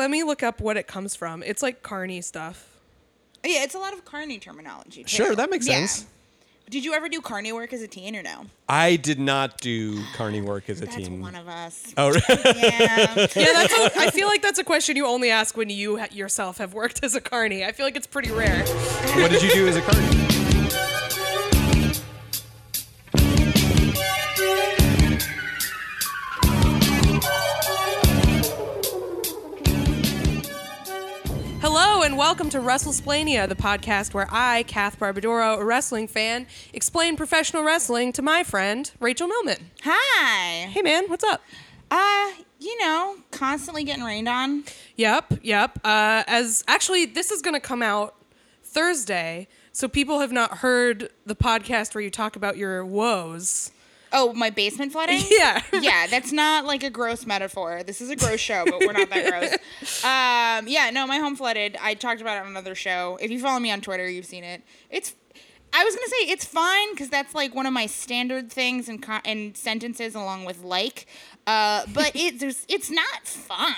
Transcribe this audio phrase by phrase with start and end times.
[0.00, 1.42] let me look up what it comes from.
[1.42, 2.66] It's like carny stuff.
[3.44, 5.02] Yeah, it's a lot of carny terminology.
[5.04, 5.08] Too.
[5.08, 5.74] Sure, that makes Yeah.
[5.86, 6.06] sense.
[6.70, 8.46] Did you ever do carny work as a teen or no?
[8.68, 11.20] I did not do carny work as a That's teen.
[11.20, 11.92] one of us.
[11.98, 12.22] oh, really?
[12.28, 13.26] Yeah.
[13.36, 13.74] Yeah, that's.
[13.74, 16.72] A, I feel like that's a question you only ask when you ha- yourself have
[16.72, 17.64] worked as a carny.
[17.64, 18.64] I feel like it's pretty rare.
[19.16, 20.49] what did you do as a carny?
[32.20, 38.12] Welcome to WrestleSplania, the podcast where I, Kath Barbadoro, a wrestling fan, explain professional wrestling
[38.12, 39.70] to my friend Rachel Millman.
[39.84, 40.66] Hi.
[40.66, 41.40] Hey man, what's up?
[41.90, 44.64] Uh, you know, constantly getting rained on.
[44.96, 45.78] Yep, yep.
[45.82, 48.14] Uh, as actually, this is going to come out
[48.62, 53.72] Thursday, so people have not heard the podcast where you talk about your woes.
[54.12, 55.20] Oh, my basement flooding?
[55.30, 55.62] Yeah.
[55.72, 57.82] yeah, that's not like a gross metaphor.
[57.84, 60.02] This is a gross show, but we're not that gross.
[60.04, 61.76] Um, yeah, no, my home flooded.
[61.80, 63.18] I talked about it on another show.
[63.20, 64.62] If you follow me on Twitter, you've seen it.
[64.90, 65.14] It's
[65.72, 69.00] I was gonna say it's fine because that's like one of my standard things and
[69.00, 71.06] co- and sentences along with like,
[71.46, 73.74] uh, but it there's it's not fine.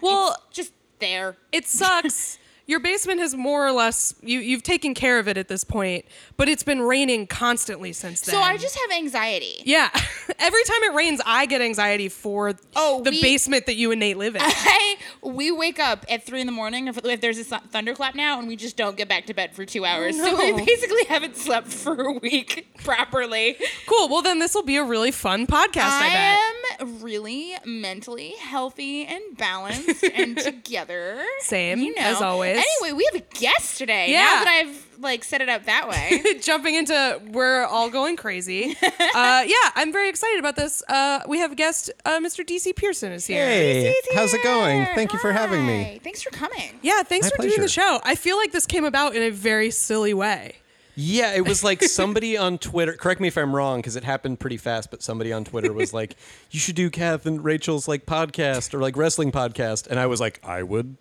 [0.00, 1.36] Well- It's just there.
[1.52, 2.38] It sucks.
[2.66, 6.06] Your basement has more or less you you've taken care of it at this point,
[6.38, 8.34] but it's been raining constantly since then.
[8.34, 9.62] So I just have anxiety.
[9.64, 9.90] yeah.
[10.38, 14.00] Every time it rains, I get anxiety for Oh, the we- basement that you and
[14.00, 14.42] Nate live in.
[14.44, 18.14] I, we wake up at three in the morning if, if there's a thu- thunderclap
[18.14, 20.16] now, and we just don't get back to bed for two oh, hours.
[20.16, 23.56] So we basically haven't slept for a week properly.
[23.86, 24.08] cool.
[24.08, 26.00] Well, then this will be a really fun podcast.
[26.00, 26.38] I, bet.
[26.38, 31.22] I am really mentally healthy and balanced and together.
[31.40, 32.02] Same, you know.
[32.02, 32.53] as always.
[32.62, 34.10] Anyway, we have a guest today.
[34.10, 34.22] Yeah.
[34.22, 36.22] Now that I've like set it up that way.
[36.40, 38.76] Jumping into we're all going crazy.
[38.82, 40.82] uh, yeah, I'm very excited about this.
[40.88, 42.44] Uh, we have a guest, uh, Mr.
[42.44, 43.44] DC Pierson is here.
[43.44, 44.84] Hey, He's how's it going?
[44.84, 44.94] here.
[44.94, 45.82] Thank you for having me.
[45.84, 46.00] Hi.
[46.02, 46.78] Thanks for coming.
[46.82, 48.00] Yeah, thanks My for doing the show.
[48.04, 50.56] I feel like this came about in a very silly way.
[50.96, 52.92] Yeah, it was like somebody on Twitter.
[52.94, 54.90] Correct me if I'm wrong, because it happened pretty fast.
[54.90, 56.16] But somebody on Twitter was like,
[56.50, 60.20] "You should do Kath and Rachel's like podcast or like wrestling podcast," and I was
[60.20, 60.96] like, "I would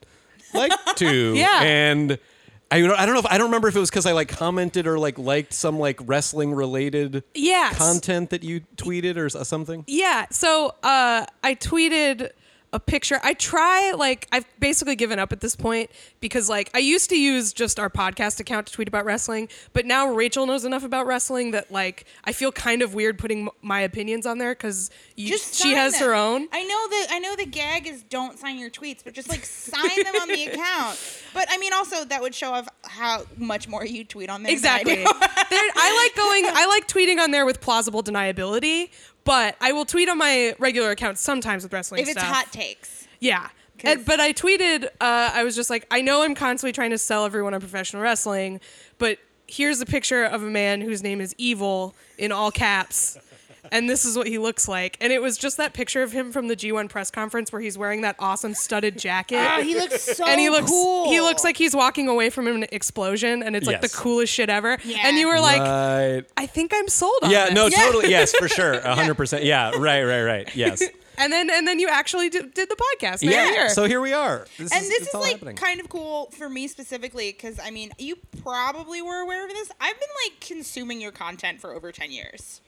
[0.54, 1.62] like to." Yeah.
[1.64, 2.18] and.
[2.72, 4.88] I, I don't know if I don't remember if it was because I like commented
[4.88, 7.78] or like liked some like wrestling related Yes.
[7.78, 9.84] content that you tweeted or something.
[9.86, 10.26] Yeah.
[10.32, 12.32] So uh, I tweeted
[12.74, 13.20] a picture.
[13.24, 15.90] I try like I've basically given up at this point
[16.20, 19.86] because like I used to use just our podcast account to tweet about wrestling, but
[19.86, 23.50] now Rachel knows enough about wrestling that like I feel kind of weird putting m-
[23.62, 26.08] my opinions on there because she has them.
[26.10, 26.48] her own.
[26.52, 29.46] I know that I know the gag is don't sign your tweets, but just like
[29.46, 31.00] sign them on the account.
[31.34, 34.50] But I mean, also that would show off how much more you tweet on there.
[34.50, 34.96] I Exactly.
[34.96, 35.04] do.
[35.08, 36.46] I like going.
[36.48, 38.90] I like tweeting on there with plausible deniability,
[39.24, 42.34] but I will tweet on my regular account sometimes with wrestling if it's stuff.
[42.34, 43.08] hot takes.
[43.20, 43.50] Yeah.
[43.84, 46.98] And, but I tweeted, uh, I was just like, I know I'm constantly trying to
[46.98, 48.62] sell everyone on professional wrestling,
[48.98, 49.18] but
[49.48, 53.18] here's a picture of a man whose name is Evil in all caps.
[53.74, 54.98] And this is what he looks like.
[55.02, 57.78] And it was just that picture of him from the G1 press conference where he's
[57.78, 59.46] wearing that awesome studded jacket.
[59.52, 61.10] Oh, he looks so and he looks cool.
[61.10, 63.92] he looks like he's walking away from an explosion and it's like Yes.
[63.92, 64.78] the coolest shit ever.
[64.86, 65.00] Yeah.
[65.08, 66.24] And you were like, right.
[66.38, 67.54] I think I'm sold on Yeah, this.
[67.56, 67.78] no, Yeah.
[67.86, 68.10] totally.
[68.12, 68.80] Yes, for sure.
[68.88, 69.44] Hundred percent.
[69.44, 70.56] Yeah, right, right, right.
[70.56, 70.82] Yes.
[71.16, 73.22] And then and then you actually did, did the podcast.
[73.24, 73.52] Now Yeah.
[73.52, 73.70] here.
[73.70, 74.48] So here we are.
[74.58, 75.56] This and this is like happening.
[75.56, 79.70] kind of cool for me specifically because I mean, you probably were aware of this.
[79.80, 82.62] I've been like consuming your content for over ten years.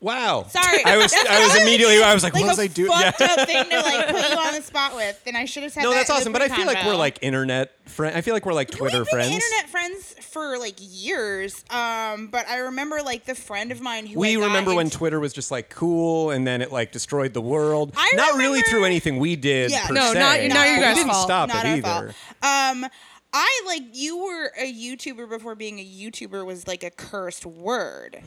[0.00, 0.44] Wow.
[0.48, 2.90] Sorry, I was I was immediately I was like, what a was I doing?
[2.92, 3.26] Fucked Yeah.
[3.38, 5.82] up thing to like put you on the spot with, and I should have said
[5.84, 6.32] No, that that's awesome.
[6.32, 8.14] But I feel like we're like internet friend.
[8.16, 9.32] I feel like we're like Twitter We've been friends.
[9.34, 11.64] internet friends for like years.
[11.70, 14.86] Um, but I remember like the friend of mine who we I got remember when
[14.86, 17.92] into- Twitter was just like cool, and then it like destroyed the world.
[17.96, 19.70] I not really through anything we did.
[19.70, 19.86] Yeah.
[19.86, 21.24] per No, se, not- but not your we guys' didn't fault.
[21.24, 22.14] stop Not it our either.
[22.42, 22.84] fault.
[22.84, 22.90] Um,
[23.38, 28.22] I like you were a YouTuber before being a YouTuber was like a cursed word.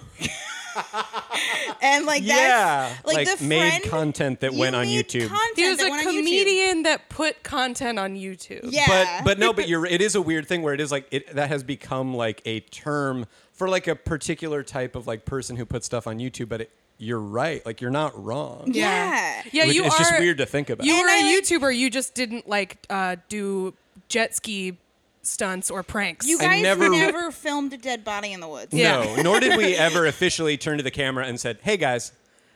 [1.82, 5.28] and like Yeah, that's like, the made friend content that went on YouTube.
[5.28, 6.18] Content He was a went on YouTube.
[6.20, 8.62] comedian that put content on YouTube.
[8.72, 8.86] Yeah.
[8.88, 11.34] But but no, but you're it is a weird thing where it is like it
[11.36, 15.66] that has become like a term for like a particular type of like person who
[15.66, 16.50] puts stuff on YouTube.
[16.50, 18.70] But it, you're right, like you're not wrong.
[18.74, 19.42] Yeah.
[19.52, 20.00] Yeah, Which- you it's are.
[20.00, 20.86] just weird to think about.
[20.86, 21.76] You were a YouTuber.
[21.76, 23.74] You just didn't like uh, do
[24.08, 24.78] jet ski
[25.22, 26.28] stunts or pranks.
[26.28, 28.74] You I guys never- never, filmed a dead body in the woods.
[28.74, 29.04] Yeah.
[29.16, 32.12] No, nor did we ever officially turn to the camera and said, "Hey guys."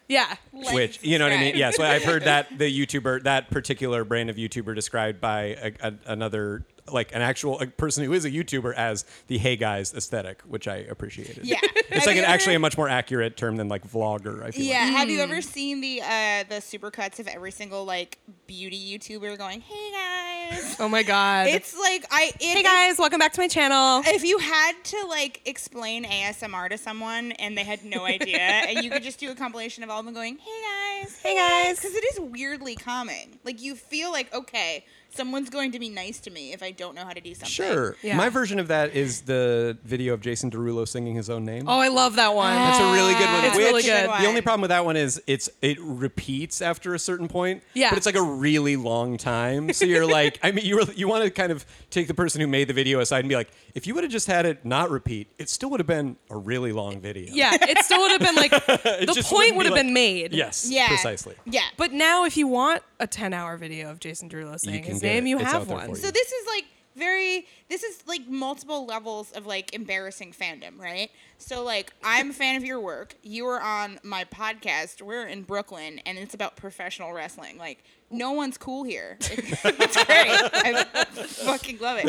[0.08, 0.36] yeah.
[0.54, 1.54] Like Which you know what I mean?
[1.54, 1.60] subscribe.
[1.60, 5.72] Yes, well, I've heard that the YouTuber, that particular brand of YouTuber, described by a,
[5.82, 9.94] a, another, like an actual a person who is a YouTuber as the "Hey guys"
[9.94, 11.46] aesthetic, which I appreciated.
[11.46, 11.60] Yeah.
[11.90, 14.44] it's like an, actually a much more accurate term than like vlogger.
[14.44, 14.66] I feel.
[14.66, 14.84] Yeah.
[14.84, 14.94] like.
[14.94, 19.62] Have you ever seen the uh, the supercuts of every single like beauty YouTuber going,
[19.62, 20.76] "Hey guys.
[20.80, 21.48] Oh my god.
[21.48, 22.32] It's like I.
[22.40, 24.02] It, hey guys, welcome back to my channel.
[24.06, 28.84] If you had to like explain ASMR to someone and they had no idea, and
[28.84, 31.78] you could just do a compilation of all of them going, "Hey guys, Hey, guys."
[31.78, 33.40] because it is weirdly calming.
[33.44, 34.86] Like you feel like okay,
[35.16, 37.50] someone's going to be nice to me if I don't know how to do something.
[37.50, 37.96] Sure.
[38.02, 38.18] Yeah.
[38.18, 41.66] My version of that is the video of Jason Derulo singing his own name.
[41.68, 42.54] Oh, I love that one.
[42.54, 43.46] That's a really good one.
[43.46, 44.10] It's Which- really good.
[44.10, 47.64] The only problem with that one is it's it repeats after a certain point.
[47.74, 47.90] Yeah.
[47.90, 49.72] But it's like a really long time.
[49.74, 52.42] So you're like, I mean, you were, you want to kind of take the person
[52.42, 54.64] who made the video aside and be like, if you would have just had it
[54.66, 57.34] not repeat, it still would have been a really long video.
[57.34, 59.94] yeah, it still would have been like the point wouldn't would be have like- been
[59.94, 60.34] made.
[60.34, 60.68] Yes.
[60.70, 60.88] Yeah.
[60.88, 61.36] Precisely.
[61.46, 61.62] Yeah.
[61.78, 65.02] But now, if you want a 10 hour video of Jason Derulo saying can his
[65.02, 65.30] get name, it.
[65.30, 65.90] you It's have one.
[65.90, 66.66] for So this is like
[66.96, 71.10] very this is like multiple levels of like embarrassing fandom, right?
[71.44, 73.16] So like I'm a fan of your work.
[73.22, 75.02] You are on my podcast.
[75.02, 77.58] We're in Brooklyn and it's about professional wrestling.
[77.58, 79.18] Like no one's cool here.
[79.22, 79.62] it's
[80.06, 80.40] great.
[80.54, 82.06] I fucking love it.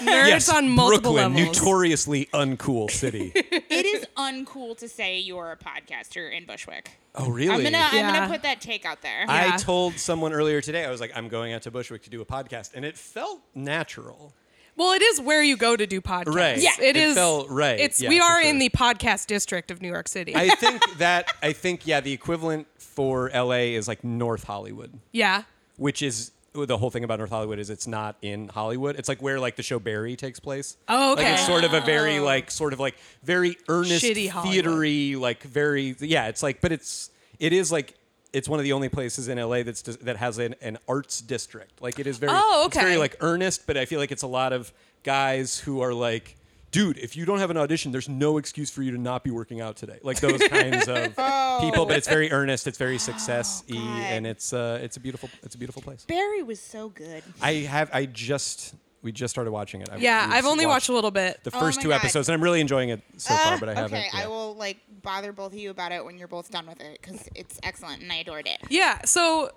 [0.00, 1.56] Nerds on multiple Brooklyn, levels.
[1.58, 3.32] notoriously uncool city.
[3.34, 6.98] It is uncool to say you're a podcaster in Bushwick.
[7.14, 7.50] oh, really?
[7.54, 8.12] I'm gonna I'm Yeah.
[8.20, 9.20] gonna put that take out there.
[9.20, 9.50] Yeah.
[9.54, 12.20] I told someone earlier today, I was like, I'm going out to Bushwick to do
[12.22, 14.32] a podcast, and it felt natural.
[14.78, 16.34] Well, it is where you go to do podcasts.
[16.34, 16.58] Right.
[16.58, 16.70] Yeah.
[16.80, 17.14] it It is.
[17.16, 17.80] felt right.
[17.80, 20.36] It's Yeah, we are in the podcast district of New York City.
[20.36, 25.42] I think that I think yeah, the equivalent for LA is like North Hollywood, yeah.
[25.76, 28.96] which is the whole thing about North Hollywood is it's not in Hollywood.
[28.96, 30.76] It's like where like the show Barry takes place.
[30.88, 31.24] Oh, okay.
[31.24, 32.24] Like it's sort of a very oh.
[32.24, 37.10] like sort of like very earnest theatery like very yeah, it's like but it's
[37.40, 37.94] it is like
[38.32, 41.80] it's one of the only places in LA that's that has an, an arts district.
[41.80, 44.26] Like it is very Oh, it's very like earnest, but I feel like it's a
[44.28, 44.72] lot of
[45.02, 46.34] guys who are like
[46.70, 49.30] Dude, if you don't have an audition, there's no excuse for you to not be
[49.30, 49.98] working out today.
[50.02, 51.16] Like those kinds of
[51.62, 55.00] people, but it's very earnest, it's very success y, Oh, and it's uh, it's a
[55.00, 56.04] beautiful it's a beautiful place.
[56.04, 57.22] Barry was so good.
[57.40, 59.88] I have I just we just started watching it.
[59.90, 61.40] I've, Yeah, I've only watched a little bit.
[61.42, 61.94] the Oh first two God.
[62.00, 63.54] episodes, and I'm really enjoying it so far.
[63.54, 63.98] Uh, But I haven't.
[64.06, 64.10] Okay.
[64.12, 66.98] I will like bother both of you about it when you're both done with it
[67.00, 68.58] because it's excellent and I adored it.
[68.68, 68.98] Yeah.
[69.04, 69.50] So,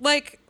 [0.00, 0.40] like,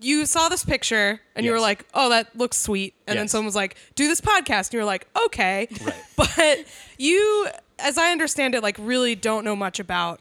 [0.00, 3.46] you saw this picture and you were like, "Oh, that looks sweet," and then someone
[3.46, 5.94] was like, "Do this podcast," and you were like, "Okay." Right.
[6.16, 6.64] But
[6.96, 7.48] you,
[7.78, 10.20] as I understand it, like, really don't know much about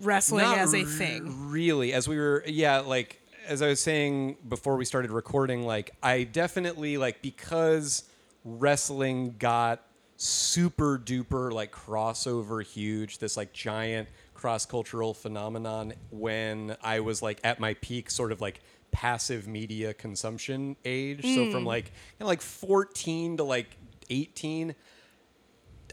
[0.00, 1.50] wrestling Not as a thing.
[1.50, 5.90] Really, as we were, yeah, like as I was saying before we started recording, like
[6.02, 8.04] I definitely like because
[8.44, 9.82] wrestling got
[10.18, 17.40] super duper like crossover huge, this like giant cross cultural phenomenon when I was like
[17.44, 18.60] at my peak, sort of like
[18.90, 21.22] passive media consumption age.
[21.22, 21.66] So from hmm.
[21.66, 23.76] like kind of like 14 to like
[24.10, 24.74] 18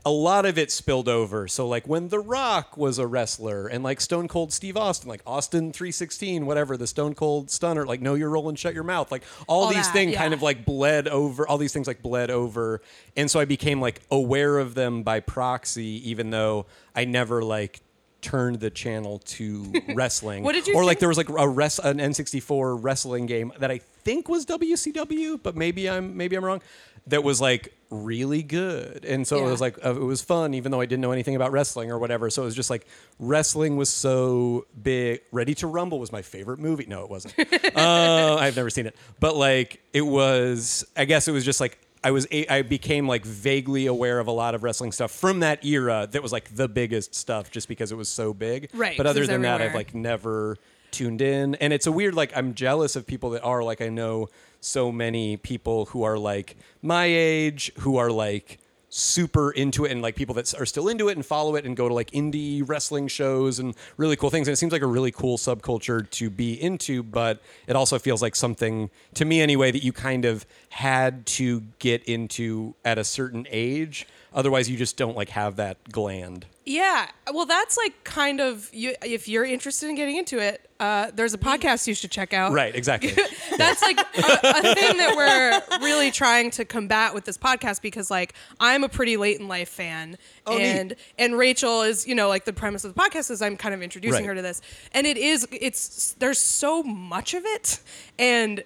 [0.06, 1.48] a lot of it spilled over.
[1.48, 5.22] So like when The Rock was a wrestler and like Stone Cold Steve Austin, like
[5.26, 9.12] Austin 316, whatever, the Stone Cold Stunner, like Know Your Role and Shut Your Mouth,
[9.12, 10.20] like all, All these that, things yeah.
[10.20, 12.82] kind of like bled over, all these things like bled over.
[13.18, 17.82] And so I became like aware of them by proxy, even though I never like
[18.22, 20.44] turned the channel to wrestling.
[20.44, 23.72] What did you Or like there was like a res- an N64 wrestling game that
[23.72, 26.62] I think was WCW, but maybe I'm maybe I'm wrong.
[27.08, 29.46] That was like really good, and so Yeah.
[29.48, 31.92] it was like uh, it was fun, even though I didn't know anything about wrestling
[31.92, 32.32] or whatever.
[32.32, 32.88] So it was just like
[33.20, 35.22] wrestling was so big.
[35.32, 36.86] Ready to Rumble was my favorite movie.
[36.88, 37.36] No, it wasn't.
[37.76, 40.84] uh, I've never seen it, but like it was.
[40.98, 44.26] I guess it was just like I was a- I became like vaguely aware of
[44.28, 47.68] a lot of wrestling stuff from that era that was like the biggest stuff just
[47.68, 48.70] because it was so big.
[48.74, 50.58] Right, But other than that, I've like never
[50.96, 51.56] tuned in.
[51.56, 54.30] And it's a weird like I'm jealous of people that are like I know
[54.62, 58.60] so many people who are like my age who are like
[58.90, 61.76] super into it and like people that are still into it and follow it and
[61.76, 64.88] go to like indie wrestling shows and really cool things and it seems like a
[64.88, 69.70] really cool subculture to be into but it also feels like something to me anyway
[69.70, 74.98] that you kind of had to get into at a certain age otherwise you just
[74.98, 77.08] don't like have that gland Yeah.
[77.34, 78.94] Well, that's like kind of you.
[79.04, 82.52] If you're interested in getting into it, uh, there's a podcast you should check out.
[82.52, 83.12] right exactly
[83.58, 88.12] That's like a, a thing that we're really trying to combat with this podcast because
[88.12, 90.64] like I'm a pretty late in life fan Oh, neat.
[90.66, 93.74] and and Rachel is you know like the premise of the podcast is I'm kind
[93.74, 94.28] of introducing Right.
[94.30, 94.62] her to this
[94.92, 97.80] and it is it's there's so much of it
[98.20, 98.64] and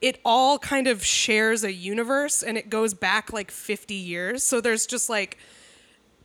[0.00, 4.60] it all kind of shares a universe and it goes back like 50 years so
[4.60, 5.36] there's just like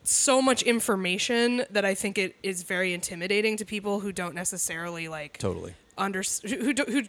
[0.03, 5.07] so much information that I think it is very intimidating to people who don't necessarily
[5.07, 7.01] like totally under who do, who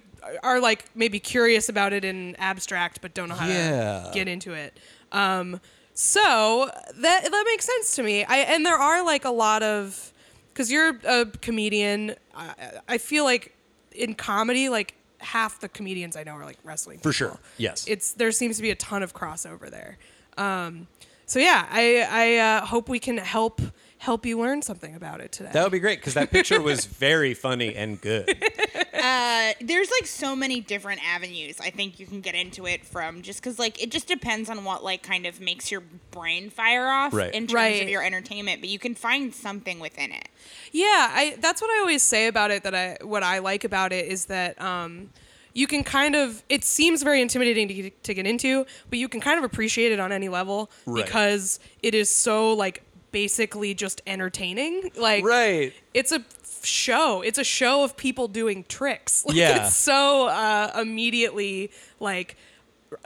[0.43, 4.05] are like maybe curious about it in abstract but don't know how Yeah.
[4.07, 4.79] to get into it.
[5.13, 5.61] Um,
[5.93, 8.25] so that that makes sense to me.
[8.25, 10.13] I and there are like a lot of
[10.53, 12.15] because you're a comedian.
[12.35, 12.55] I,
[12.89, 13.55] I feel like
[13.93, 16.99] in comedy, like half the comedians I know are like wrestling.
[16.99, 17.13] For people.
[17.13, 17.39] sure.
[17.59, 17.85] Yes.
[17.89, 19.99] It's there seems to be a ton of crossover there.
[20.39, 20.87] Um,
[21.27, 23.61] so yeah, I I uh, hope we can help
[23.99, 25.51] help you learn something about it today.
[25.53, 28.33] That would be great because that picture was very funny and good.
[28.97, 33.23] Uh, there's like so many different avenues I think you can get into it from
[33.23, 36.89] just because like it just depends on what like kind of makes your brain fire
[36.89, 37.33] off Right.
[37.33, 37.83] in terms Right.
[37.83, 40.29] of your entertainment, but you can find something within it.
[40.73, 43.93] Yeah, I that's what I always say about it that I what I like about
[43.93, 45.11] it is that um
[45.57, 49.09] you can kind of it seems very intimidating to get, to get into, but you
[49.09, 51.03] can kind of appreciate it on any level Right.
[51.05, 54.91] because it is so like basically just entertaining.
[54.97, 55.73] Like right.
[55.95, 56.23] it's a
[56.63, 57.23] show.
[57.23, 59.25] It's a show of people doing tricks.
[59.27, 59.65] Like, Yeah.
[59.67, 61.71] It's so uh, immediately
[62.01, 62.37] like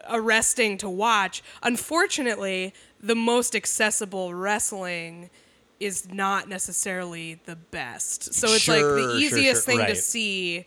[0.08, 1.44] arresting to watch.
[1.62, 5.30] Unfortunately, the most accessible wrestling
[5.78, 8.34] is not necessarily the best.
[8.34, 9.76] So it's like the easiest sure.
[9.76, 10.66] thing to see.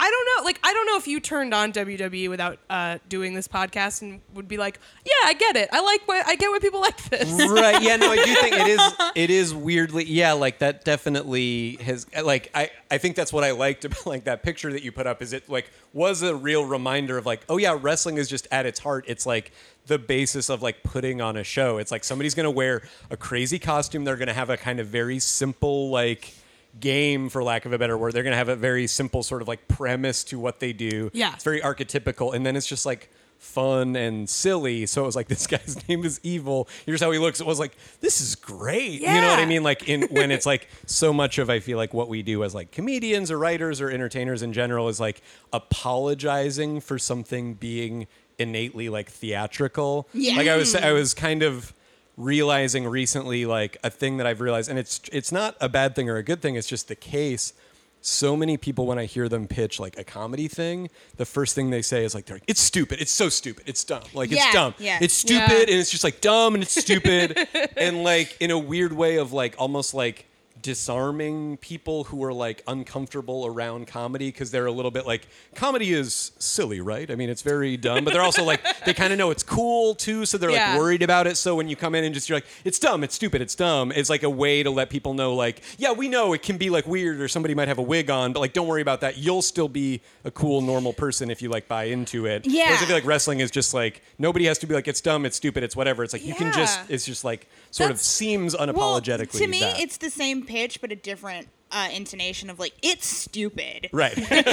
[0.00, 0.44] I don't know.
[0.44, 4.20] Like, I don't know if you turned on WWE without uh, doing this podcast and
[4.34, 5.68] would be like, "Yeah, I get it.
[5.72, 6.48] I like what I get.
[6.50, 8.80] What people like this." right yeah no i do think it is
[9.14, 13.50] it is weirdly yeah like that definitely has like i i think that's what i
[13.52, 16.64] liked about like that picture that you put up is it like was a real
[16.64, 19.52] reminder of like oh yeah wrestling is just at its heart it's like
[19.86, 23.58] the basis of like putting on a show it's like somebody's gonna wear a crazy
[23.58, 26.34] costume they're gonna have a kind of very simple like
[26.80, 28.12] game for lack of a better word.
[28.12, 31.10] They're gonna have a very simple sort of like premise to what they do.
[31.12, 31.32] Yeah.
[31.34, 34.84] it's very archetypical and then it's just like fun and silly.
[34.86, 36.68] So it was like this guy's name is evil.
[36.86, 37.40] Here's how he looks.
[37.40, 39.00] It was like this is great.
[39.00, 39.14] Yeah.
[39.14, 39.62] you know what i mean?
[39.62, 42.54] Like in when it's like so much of i feel like what we do as
[42.54, 45.22] like comedians or writers or entertainers in general is like
[45.52, 48.06] apologizing for something being
[48.38, 50.08] innately like theatrical.
[50.12, 50.36] Yeah.
[50.36, 51.72] like i was i was kind of
[52.18, 56.10] realizing recently like a thing that I've realized and it's it's not a bad thing
[56.10, 57.52] or a good thing it's just the case.
[58.00, 61.70] So many people when I hear them pitch like a comedy thing the first thing
[61.70, 63.00] they say is like they're like it's stupid.
[63.00, 63.64] It's so stupid.
[63.66, 64.02] It's dumb.
[64.14, 64.74] Like Yeah, it's dumb.
[64.78, 64.98] yeah.
[65.00, 65.60] it's stupid Yeah.
[65.60, 67.38] and it's just like dumb and it's stupid.
[67.76, 70.26] And like in a weird way of like almost like
[70.62, 75.92] disarming people who are like uncomfortable around comedy because they're a little bit like comedy
[75.92, 79.18] is silly right i mean it's very dumb but they're also like they kind of
[79.18, 80.70] know it's cool too so they're Yeah.
[80.72, 83.04] like worried about it so when you come in and just you're like it's dumb
[83.04, 86.08] it's stupid it's dumb it's like a way to let people know like yeah we
[86.08, 88.52] know it can be like weird or somebody might have a wig on but like
[88.52, 91.84] don't worry about that you'll still be a cool normal person if you like buy
[91.84, 92.64] into it Yeah.
[92.66, 95.26] Whereas I feel like wrestling is just like nobody has to be like it's dumb
[95.26, 98.06] it's stupid it's whatever it's like you can just it's just like sort of That's-
[98.06, 99.80] seems Well, unapologetically to me, that.
[99.80, 103.88] it's the same pitch but a different uh, intonation of like it's stupid.
[103.92, 104.46] right yeah,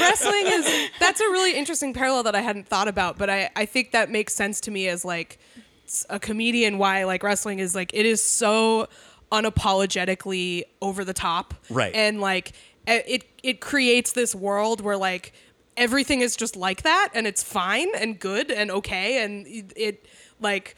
[0.00, 3.64] wrestling is that's a really interesting parallel that I hadn't thought about, but I, I
[3.64, 5.38] think that makes sense to me as like
[6.10, 8.88] a comedian why like wrestling is like it is so
[9.30, 11.54] unapologetically over the top.
[11.70, 11.94] Right.
[11.94, 12.52] And like
[12.86, 15.32] it it creates this world where like
[15.76, 20.06] everything is just like that and it's fine and good and okay and it, it
[20.40, 20.76] like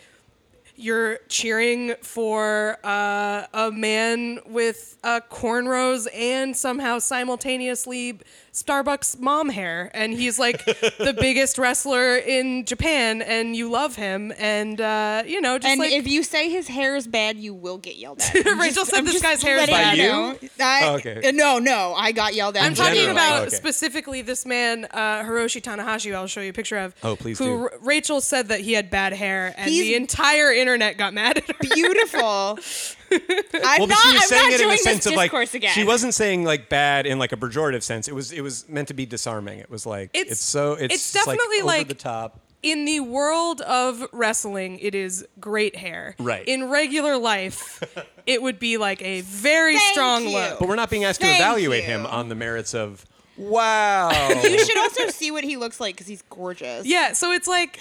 [0.77, 8.19] you're cheering for uh, a man with uh, cornrows and somehow simultaneously
[8.53, 14.33] Starbucks mom hair, and he's like the biggest wrestler in Japan, and you love him,
[14.39, 17.53] and uh, you know, just And like if you say his hair is bad, you
[17.53, 18.47] will get yelled at.
[18.47, 19.97] I'm Rachel said I'm this guy's hair is bad.
[19.99, 20.39] You?
[20.61, 21.29] I, Oh, okay.
[21.29, 22.63] uh, No, no, I got yelled at.
[22.63, 23.17] I'm talking general.
[23.17, 23.57] about Okay.
[23.57, 26.95] specifically this man, uh, Hiroshi Tanahashi, who I'll show you a picture of.
[27.03, 27.63] Oh, please Who do.
[27.65, 31.37] R- Rachel said that he had bad hair, and He's- the entire internet got mad
[31.39, 31.55] at her.
[31.61, 32.59] beautiful.
[33.13, 33.99] I'm well, but not.
[33.99, 35.73] she was I'm saying not it in doing the this sense of like discourse again.
[35.75, 38.09] she wasn't saying like bad in like a pejorative sense.
[38.09, 39.59] It was it was meant to be disarming.
[39.59, 42.41] It was like it's, It's- so it's, it's definitely over like- the top.
[42.63, 46.17] in the world of wrestling, it is great hair.
[46.19, 46.47] Right.
[46.49, 47.83] In regular life,
[48.27, 50.31] it would be like a very Thank strong you.
[50.31, 50.59] look.
[50.61, 51.91] But we're not being asked to Thank evaluate you.
[51.91, 53.05] him on the merits of
[53.37, 54.11] wow.
[54.43, 56.87] You should also see what he looks like because he's gorgeous.
[56.87, 57.79] Yeah, so it's like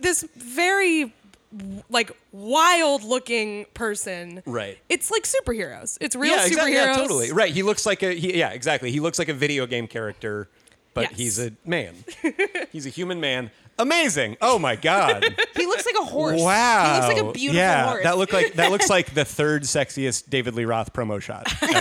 [0.00, 1.12] this very
[1.90, 4.42] like wild looking person.
[4.46, 4.78] Right.
[4.88, 5.98] It's like superheroes.
[6.00, 6.46] It's real yeah, superheroes.
[6.48, 6.72] exactly.
[6.74, 7.32] Yeah, totally.
[7.32, 7.52] Right.
[7.52, 8.90] He looks like a he, yeah, exactly.
[8.90, 10.48] He looks like a video game character,
[10.94, 11.18] but Yes.
[11.18, 11.94] he's a man.
[12.72, 13.50] he's a human man.
[13.78, 14.36] Amazing.
[14.40, 15.24] Oh my god.
[15.56, 16.40] He looks like a horse.
[16.40, 16.84] Wow.
[16.86, 18.02] He looks like a beautiful yeah, horse.
[18.04, 21.46] That look like that looks like the third sexiest David Lee Roth promo shot.
[21.62, 21.74] ever.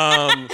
[0.00, 0.48] um,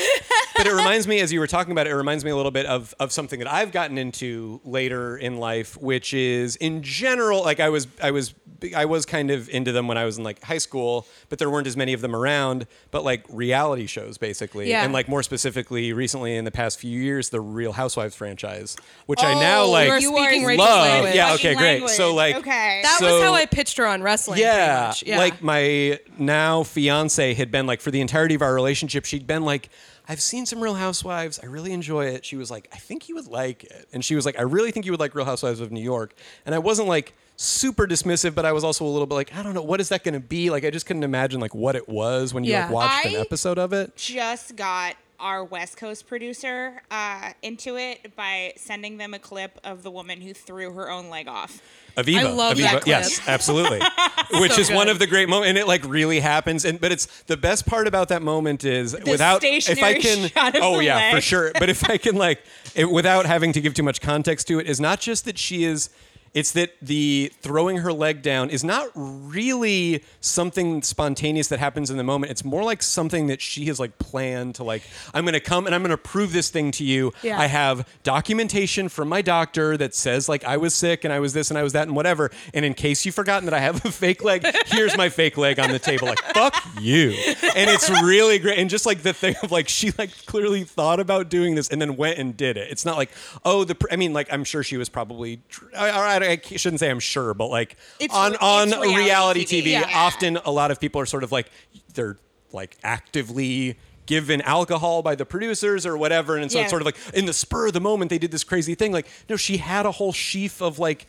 [0.58, 2.50] but it reminds me, as you were talking about it, it reminds me a little
[2.50, 7.42] bit of of something that I've gotten into later in life, which is in general,
[7.42, 8.34] like I was I was
[8.76, 11.48] I was kind of into them when I was in like high school, but there
[11.48, 12.66] weren't as many of them around.
[12.90, 14.82] But like reality shows, basically, Yeah.
[14.84, 19.22] and like more specifically, recently in the past few years, the Real Housewives franchise, which
[19.22, 20.86] I now Oh, like you are you are speaking Rachel's love.
[20.88, 21.14] language.
[21.14, 21.88] Yeah, Fucking okay, great.
[21.90, 22.80] So like okay.
[22.82, 24.40] That So- was how I pitched her on wrestling.
[24.40, 25.18] yeah, yeah.
[25.18, 29.44] like my now fiance had been like for the entirety of our relationship, she'd been
[29.44, 29.68] like,
[30.08, 31.38] I've seen some Real Housewives.
[31.42, 32.24] I really enjoy it.
[32.24, 33.88] She was like, I think you would like it.
[33.92, 36.14] And she was like, I really think you would like Real Housewives of New York.
[36.46, 39.42] And I wasn't like super dismissive, but I was also a little bit like, I
[39.42, 40.48] don't know, what is that going to be?
[40.50, 42.64] Like, I just couldn't imagine like what it was when you Yeah.
[42.64, 43.94] like watched an episode of it.
[43.96, 49.82] just got our West Coast producer uh, into it by sending them a clip of
[49.82, 51.60] the woman who threw her own leg off.
[51.96, 52.18] Aviva.
[52.18, 52.62] I love Aviva.
[52.62, 52.86] that clip.
[52.86, 53.80] Yes, absolutely.
[54.40, 56.64] Which So is one of the great moments, and it like really happens.
[56.64, 60.28] And but it's the best part about that moment is without if I can.
[60.30, 61.50] shot of oh the yeah, for sure.
[61.58, 62.42] But if I can like,
[62.74, 65.64] it, without having to give too much context to it, is not just that she
[65.64, 65.90] is.
[66.34, 71.96] It's that the throwing her leg down is not really something spontaneous that happens in
[71.96, 72.30] the moment.
[72.30, 74.82] It's more like something that she has like planned to like.
[75.14, 77.12] I'm going to come and I'm going to prove this thing to you.
[77.22, 77.38] Yeah.
[77.38, 81.32] I have documentation from my doctor that says like I was sick and I was
[81.32, 82.30] this and I was that and whatever.
[82.54, 85.58] And in case you've forgotten that I have a fake leg, here's my fake leg
[85.58, 86.08] on the table.
[86.08, 87.10] Like fuck you.
[87.56, 88.58] And it's really great.
[88.58, 91.80] And just like the thing of like she like clearly thought about doing this and
[91.80, 92.70] then went and did it.
[92.70, 93.10] It's not like
[93.44, 96.80] oh the pr- I mean like I'm sure she was probably tr- I, I, shouldn't
[96.80, 99.90] say I'm sure, but like It's on re- on reality reality TV, TV, yeah.
[99.94, 101.50] often a lot of people are sort of like
[101.94, 102.16] they're
[102.52, 106.64] like actively given alcohol by the producers or whatever and so Yeah.
[106.64, 108.90] it's sort of like in the spur of the moment they did this crazy thing
[108.90, 111.06] like no she had a whole sheaf of like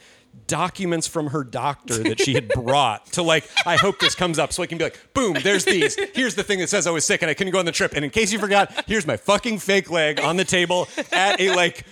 [0.48, 4.51] documents from her doctor that she had brought to like I hope this comes up
[4.51, 7.06] so I can be like boom there's these here's the thing that says I was
[7.06, 9.16] sick and I couldn't go on the trip and in case you forgot here's my
[9.18, 11.86] fucking fake leg on the table at a like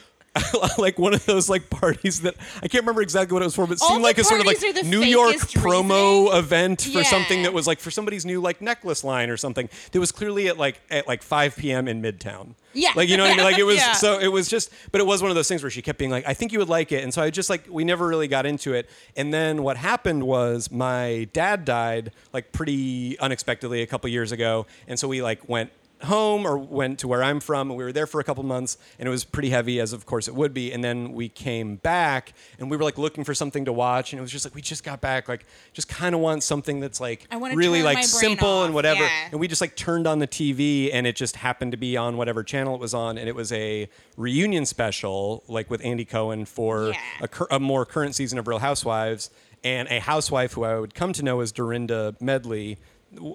[0.77, 3.65] like one of those like parties that I can't remember exactly what it was for,
[3.67, 6.37] but it seemed like a sort of like parties are the New York promo reason.
[6.39, 7.03] event for Yeah.
[7.03, 9.69] something that was like for somebody's new like necklace line or something.
[9.91, 11.87] That was clearly at like at like 5 p.m.
[11.87, 12.55] in Midtown.
[12.73, 12.91] Yeah.
[12.95, 13.43] like you know what I mean.
[13.45, 13.93] Like it was Yeah.
[13.93, 16.11] so it was just, but it was one of those things where she kept being
[16.11, 18.27] like, I think you would like it, and so I just like we never really
[18.27, 18.89] got into it.
[19.15, 24.67] And then what happened was my dad died like pretty unexpectedly a couple years ago,
[24.87, 25.71] and so we like went
[26.03, 28.77] home or went to where I'm from and we were there for a couple months
[28.99, 31.77] and it was pretty heavy as of course it would be and then we came
[31.77, 34.53] back and we were like looking for something to watch and it was just like
[34.53, 38.47] we just got back like just kind of want something that's like really like simple
[38.47, 39.29] off, and whatever yeah.
[39.31, 42.15] and we just like turned on the TV and it just happened to be on
[42.15, 46.45] whatever channel it was on and it was a reunion special like with Andy Cohen
[46.45, 46.99] for Yeah.
[47.21, 49.29] a, cur- a more current season of Real Housewives
[49.63, 52.77] and a housewife who I would come to know as Dorinda Medley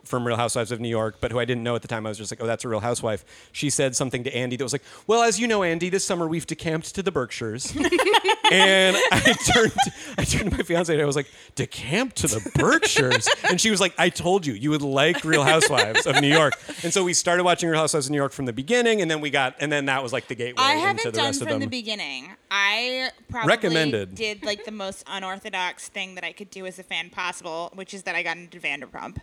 [0.04, 2.06] from Real Housewives of New York, but who I didn't know at the time.
[2.06, 3.24] I was just like, oh, that's a Real Housewife.
[3.52, 6.28] She said something to Andy that was like, well, as you know, Andy, this summer
[6.28, 7.74] we've decamped to the Berkshires.
[8.52, 9.72] and I turned,
[10.18, 13.28] I turned to my fiance and I was like, decamped to the Berkshires?
[13.48, 16.54] And she was like, I told you, you would like Real Housewives of New York.
[16.82, 19.20] And so we started watching Real Housewives of New York from the beginning, and then
[19.20, 21.42] we got, and then that was like the gateway I into haven't the done rest
[21.42, 22.30] of from the beginning.
[22.50, 24.14] I probably Recommended.
[24.14, 27.94] did like the most unorthodox thing that I could do as a fan possible, which
[27.94, 29.18] is that I got into Vanderpump.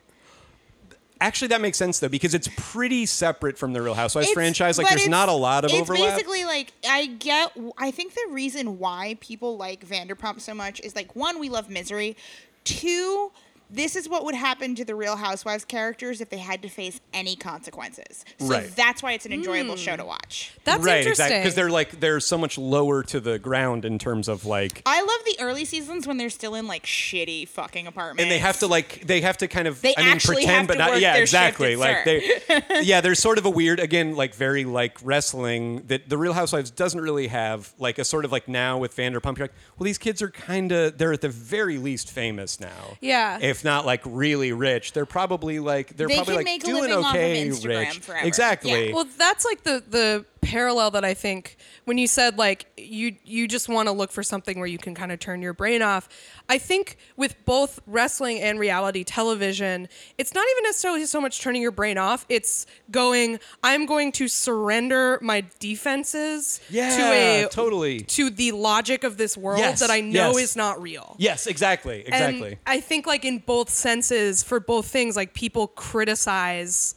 [1.22, 4.78] Actually, that makes sense though because it's pretty separate from the Real Housewives It's- franchise.
[4.78, 6.14] Like, there's not a lot of it's overlap.
[6.16, 7.52] basically like I get.
[7.78, 11.70] I think the reason why people like Vanderpump so much is like one, we love
[11.70, 12.16] misery.
[12.64, 13.32] Two,
[13.70, 17.00] this is what would happen to the Real Housewives characters if they had to face
[17.14, 18.26] any consequences.
[18.40, 18.76] So Right.
[18.76, 20.10] that's why it's an enjoyable show to hmm.
[20.10, 20.54] watch.
[20.64, 21.26] That's right, interesting.
[21.26, 21.40] exactly.
[21.40, 25.02] Because they're like they're so much lower to the ground in terms of like, I
[25.02, 28.24] love the early seasons when they're still in like shitty fucking apartments.
[28.24, 30.58] and they have to like they have to kind of They I mean actually pretend,
[30.58, 31.76] have but to not work yeah exactly.
[31.76, 36.10] Like at they yeah, there's sort of a weird again like very like wrestling that
[36.10, 39.38] the Real Housewives doesn't really have like a sort of like now with Vanderpump.
[39.38, 42.98] You're like, well, these kids are kind of they're at the very least famous now.
[43.02, 43.38] Yeah.
[43.42, 46.66] if not like really rich, they're probably like they're They probably can like make a
[46.68, 48.00] doing living off of okay Instagram rich.
[48.00, 48.28] forever.
[48.28, 48.88] Exactly.
[48.90, 48.94] Yeah.
[48.96, 53.48] Well, that's like the the parallel that I think when you said like you you
[53.48, 56.10] just want to look for something where you can kind of turn your brain off.
[56.48, 61.62] I think with both wrestling and reality television, it's not even necessarily so much turning
[61.62, 62.26] your brain off.
[62.30, 68.00] It's going, I'm going to surrender my defenses yeah, to a totally.
[68.02, 70.40] to the logic of this world Yes, that I know yes.
[70.40, 71.16] is not real.
[71.20, 72.52] Yes, exactly, exactly.
[72.52, 76.96] And I think like in both senses for both things, like people criticize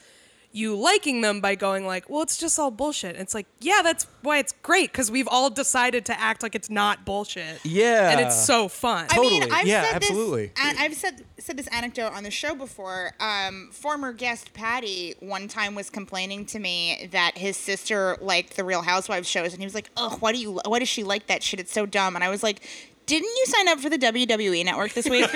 [0.53, 3.15] you liking them by going like, well, it's just all bullshit.
[3.15, 6.55] And it's like, yeah, that's why it's great because we've all decided to act like
[6.55, 7.65] it's not bullshit.
[7.65, 8.11] Yeah.
[8.11, 9.07] and it's so fun.
[9.11, 10.47] I mean, I've Yeah, said absolutely.
[10.49, 13.12] This, and I've said said this anecdote on the show before.
[13.19, 18.62] Um, former guest Patty one time was complaining to me that his sister liked the
[18.65, 20.61] Real Housewives shows, and he was like, "Ugh, why do you?
[20.67, 21.59] Why does she like that shit?
[21.59, 22.61] It's so dumb." And I was like.
[23.07, 25.29] Didn't you sign up for the WWE network this week?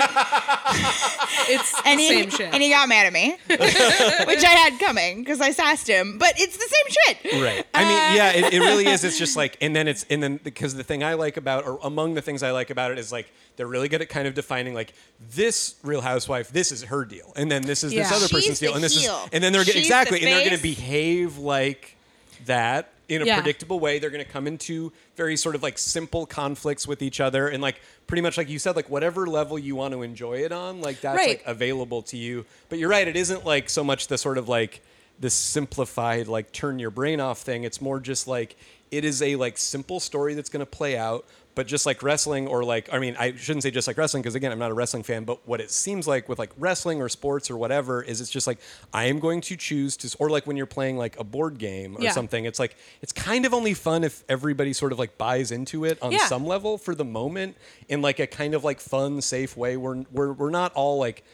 [1.48, 2.54] it's and the he same shit.
[2.54, 6.16] and he got mad at me, which I had coming because I sassed him.
[6.18, 7.42] But it's the same shit.
[7.42, 7.66] Right.
[7.74, 9.04] I mean, uh, yeah, it, it really is.
[9.04, 11.78] It's just like, and then it's, and then because the thing I like about, or
[11.82, 14.34] among the things I like about it is like, they're really good at kind of
[14.34, 14.92] defining like
[15.34, 18.58] this Real Housewife, this is her deal, and then this is this other She's person's
[18.60, 19.22] deal, and this heel.
[19.24, 21.96] is, and then they're She's exactly, the and they're gonna behave like
[22.44, 23.36] that in a Yeah.
[23.36, 23.98] predictable way.
[23.98, 27.62] They're going to come into very sort of like simple conflicts with each other, and
[27.62, 30.80] like pretty much like you said, like whatever level you want to enjoy it on,
[30.80, 31.28] like that's Right.
[31.38, 32.44] like available to you.
[32.68, 34.80] But you're right; it isn't like so much the sort of like
[35.18, 37.64] this simplified like turn your brain off thing.
[37.64, 38.56] It's more just like
[38.90, 41.24] it is a like simple story that's going to play out.
[41.56, 44.36] But just like wrestling, or like, I mean, I shouldn't say just like wrestling because
[44.36, 45.24] again, I'm not a wrestling fan.
[45.24, 48.46] But what it seems like with like wrestling or sports or whatever is it's just
[48.46, 48.58] like
[48.92, 51.96] I am going to choose to, or like when you're playing like a board game
[51.96, 52.12] or Yeah.
[52.12, 55.84] something, it's like it's kind of only fun if everybody sort of like buys into
[55.86, 56.26] it on Yeah.
[56.26, 57.56] some level for the moment
[57.88, 59.76] in like a kind of like fun, safe way.
[59.78, 61.24] We're we're we're not all like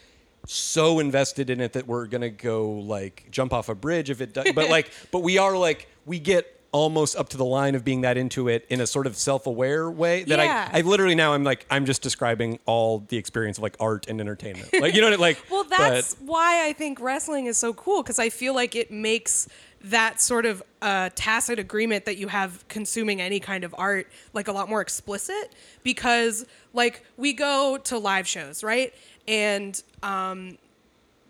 [0.45, 4.33] so invested in it that we're gonna go like jump off a bridge if it
[4.33, 4.51] does.
[4.55, 8.01] But like, but we are like we get almost up to the line of being
[8.01, 10.69] that into it in a sort of self-aware way that Yeah.
[10.73, 14.07] I I literally now I'm like I'm just describing all the experience of like art
[14.09, 14.69] and entertainment.
[14.81, 15.21] Like you know what I- mean?
[15.21, 18.75] like Well, but- that's why I think wrestling is so cool because I feel like
[18.75, 19.47] it makes
[19.85, 24.47] that sort of uh, tacit agreement that you have consuming any kind of art like
[24.47, 28.93] a lot more explicit because like we go to live shows right
[29.27, 30.57] and um,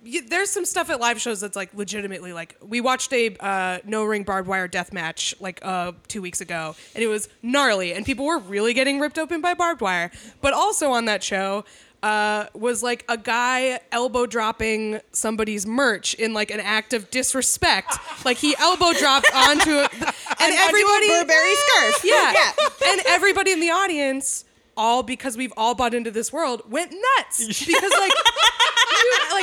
[0.05, 3.79] y- there's some stuff at live shows that's like legitimately like we watched a uh,
[3.85, 7.93] no ring barbed wire death match like uh, two weeks ago and it was gnarly
[7.93, 10.11] and people were really getting ripped open by barbed wire
[10.41, 11.63] but also on that show
[12.03, 17.97] uh, was like a guy elbow dropping somebody's merch in like an act of disrespect
[18.25, 22.01] like he elbow dropped onto it and Onto a everybody Burberry scarf.
[22.03, 22.33] yeah.
[22.33, 22.91] Yeah.
[22.91, 24.43] and everybody in the audience
[24.75, 29.42] all because we've all bought into this world went nuts because like you, like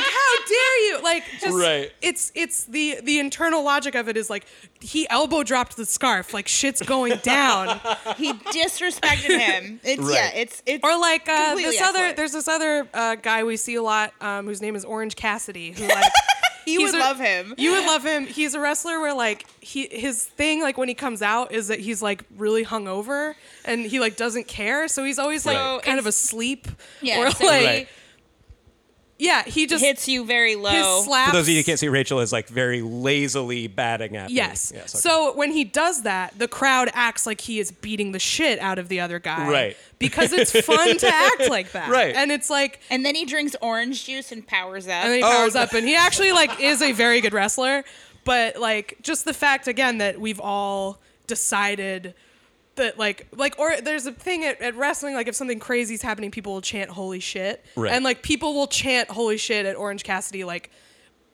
[1.13, 1.91] like just Right.
[2.01, 4.45] it's it's the the internal logic of it is like
[4.79, 7.79] he elbow dropped the scarf like shit's going down
[8.17, 9.79] He disrespected him.
[9.83, 13.43] It's yeah, it's it's or like uh, completely this other there's this other uh, guy
[13.43, 16.11] we see a lot um, whose name is Orange Cassidy who like
[16.65, 17.55] You he's would a- love him.
[17.57, 18.25] You would love him.
[18.27, 21.79] He's a wrestler where like he his thing like when he comes out is that
[21.79, 23.33] he's like really hungover
[23.65, 24.87] and he like doesn't care.
[24.87, 25.81] So he's always like Right.
[25.83, 26.67] kind of asleep.
[27.01, 27.87] Yeah, Or so like Right.
[29.21, 30.71] Yeah, he just hits you very low.
[30.71, 31.29] his slaps.
[31.29, 34.35] For those of you who can't see, Rachel is like very lazily batting at me.
[34.35, 34.71] Yes.
[34.73, 34.99] Yes, okay.
[35.01, 38.79] So when he does that, the crowd acts like he is beating the shit out
[38.79, 39.47] of the other guy.
[39.49, 39.77] Right.
[39.99, 41.89] Because it's fun to act like that.
[41.91, 42.15] Right.
[42.15, 44.93] And it's like and then he drinks orange juice and powers up.
[45.03, 45.61] and then he Oh, powers no.
[45.61, 47.83] up and he actually like is a very good wrestler
[48.23, 52.13] but like just the fact again that we've all decided
[52.81, 56.01] that like like or there's a thing at, at wrestling like if something crazy is
[56.01, 57.63] happening people will chant holy shit.
[57.75, 57.91] Right.
[57.91, 60.71] and like people will chant holy shit at orange cassidy like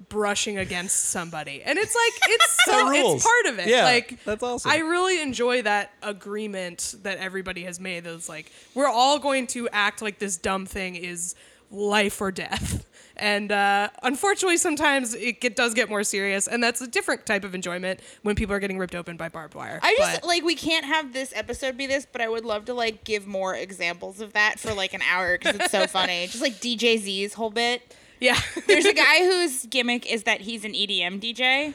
[0.10, 1.64] brushing against somebody.
[1.64, 3.68] And it's like it's so it's part of it.
[3.68, 4.70] Yeah, like that's awesome.
[4.70, 9.68] i really enjoy that agreement that everybody has made that's like we're all going to
[9.70, 11.36] act like this dumb thing is
[11.72, 12.86] life or death
[13.20, 17.44] and uh, unfortunately sometimes it get, does get more serious and that's a different type
[17.44, 20.44] of enjoyment when people are getting ripped open by barbed wire I just But- like
[20.44, 23.56] we can't have this episode be this, but I would love to like give more
[23.56, 26.28] examples of that for like an hour because it's so funny.
[26.32, 27.96] Just like DJ Z's whole bit.
[28.20, 31.74] yeah There's a guy whose gimmick is that he's an EDM DJ.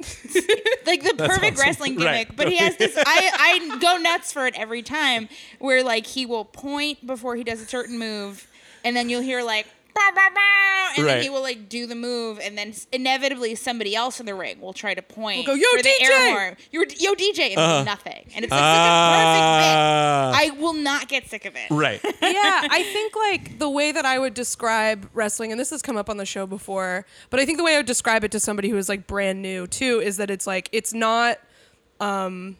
[0.86, 1.66] like the perfect awesome.
[1.66, 2.04] wrestling Right.
[2.26, 2.96] gimmick, but he has this.
[2.96, 3.30] I
[3.72, 5.28] I go nuts for it every time.
[5.58, 8.46] Where like he will point before he does a certain move,
[8.84, 9.66] and then you'll hear like.
[9.94, 13.94] "Bah, bah, bah," And then he will like do the move, and then inevitably somebody
[13.94, 16.30] else in the ring will try to point Will go, "Yo, for the DJ!" air
[16.32, 16.56] horn.
[16.72, 17.84] You're, yo DJ, and Uh-huh.
[17.84, 19.76] nothing, and it's like such a perfect bit.
[19.76, 20.32] Ah.
[20.34, 21.70] I will not get sick of it.
[21.70, 22.00] right.
[22.22, 25.96] yeah, I think like the way that I would describe wrestling, and this has come
[25.96, 28.40] up on the show before, but I think the way I would describe it to
[28.40, 31.38] somebody who is like brand new too is that it's like it's not
[32.00, 32.56] um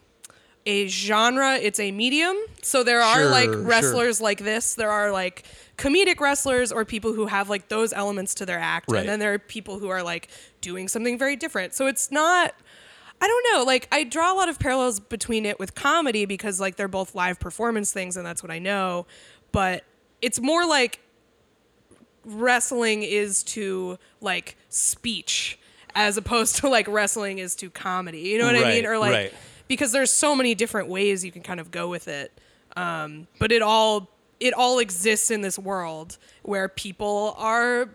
[0.65, 2.37] a genre, it's a medium.
[2.61, 3.61] So there are Sure, like sure.
[3.63, 5.43] wrestlers like this, there are like
[5.81, 8.99] comedic wrestlers or people who have like those elements to their act, Right.
[8.99, 10.29] and then there are people who are like
[10.61, 11.73] doing something very different.
[11.73, 12.53] So it's not
[13.19, 13.63] I don't know.
[13.63, 17.13] Like I draw a lot of parallels between it with comedy because like they're both
[17.13, 19.05] live performance things and that's what I know.
[19.51, 19.83] But
[20.21, 21.01] it's more like
[22.25, 25.59] wrestling is to like speech
[25.95, 28.19] as opposed to like wrestling is to comedy.
[28.21, 28.85] You know what I mean?
[28.85, 29.33] Or like right.
[29.67, 32.31] because there's so many different ways you can kind of go with it.
[32.75, 34.09] Um, but it all
[34.41, 37.87] it all exists in this world where people are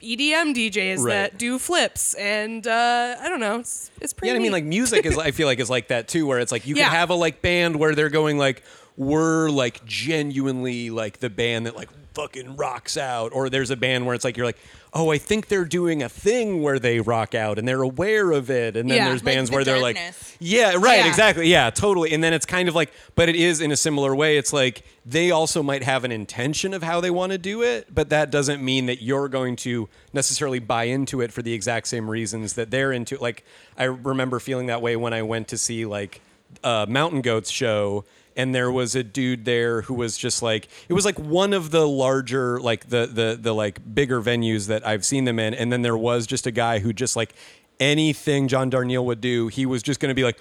[0.00, 1.12] EDM DJs Right.
[1.12, 3.58] that do flips and uh, I don't know.
[3.58, 4.30] It's it's pretty.
[4.32, 5.18] Yeah, I mean, like music is.
[5.18, 6.84] I feel like is like that too, where it's like you Yeah.
[6.84, 8.62] can have a like band where they're going like
[8.96, 14.06] we're like genuinely like the band that like fucking rocks out, or there's a band
[14.06, 14.58] where it's like you're like,
[14.94, 18.50] oh, I think they're doing a thing where they rock out and they're aware of
[18.50, 19.08] it, and then Yeah.
[19.08, 20.30] there's Like bands The where they're Darkness.
[20.32, 21.06] like, yeah, right, Yeah.
[21.08, 24.14] exactly, yeah, totally, and then it's kind of like, but it is in a similar
[24.14, 24.38] way.
[24.38, 27.86] It's like they also might have an intention of how they want to do it,
[27.94, 31.88] but that doesn't mean that you're going to necessarily buy into it for the exact
[31.88, 33.16] same reasons that they're into.
[33.18, 33.44] Like
[33.76, 36.20] I remember feeling that way when I went to see like
[36.64, 38.04] a Mountain Goats show.
[38.38, 41.70] And there was a dude there who was just like it was like one of
[41.70, 45.70] the larger like the the the like bigger venues that I've seen them in, and
[45.70, 47.34] then there was just a guy who just like
[47.80, 50.38] anything John Darnielle would do, he was just going to be like,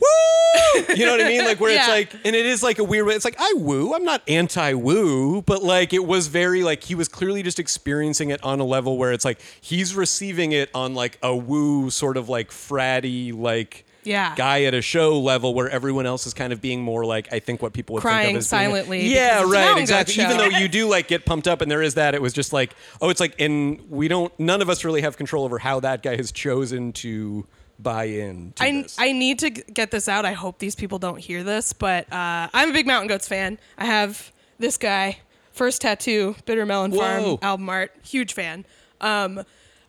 [0.00, 0.84] woo!
[0.94, 1.44] You know what I mean?
[1.44, 3.14] Like where it's like, and it is like a weird way.
[3.14, 3.94] It's like I woo.
[3.94, 8.30] I'm not anti woo, but like it was very like he was clearly just experiencing
[8.30, 12.16] it on a level where it's like he's receiving it on like a woo sort
[12.16, 13.84] of like fratty like.
[14.08, 14.34] Yeah.
[14.34, 17.38] guy at a show level where everyone else is kind of being more like I
[17.38, 20.22] think what people would think Crying of as being- silently yeah, it's a right, exactly.
[20.24, 22.52] Even though you do like get pumped up and there is that, it was just
[22.52, 24.32] like oh, it's like and we don't.
[24.40, 27.46] None of us really have control over how that guy has chosen to
[27.78, 28.52] buy in.
[28.56, 28.96] To I, this.
[28.98, 30.24] I need to get this out.
[30.24, 33.58] I hope these people don't hear this, but uh, I'm a big Mountain Goats fan.
[33.76, 35.18] I have this guy,
[35.52, 36.98] first tattoo, Bitter Melon Whoa.
[36.98, 38.64] Farm album art, huge fan.
[39.00, 39.44] Um,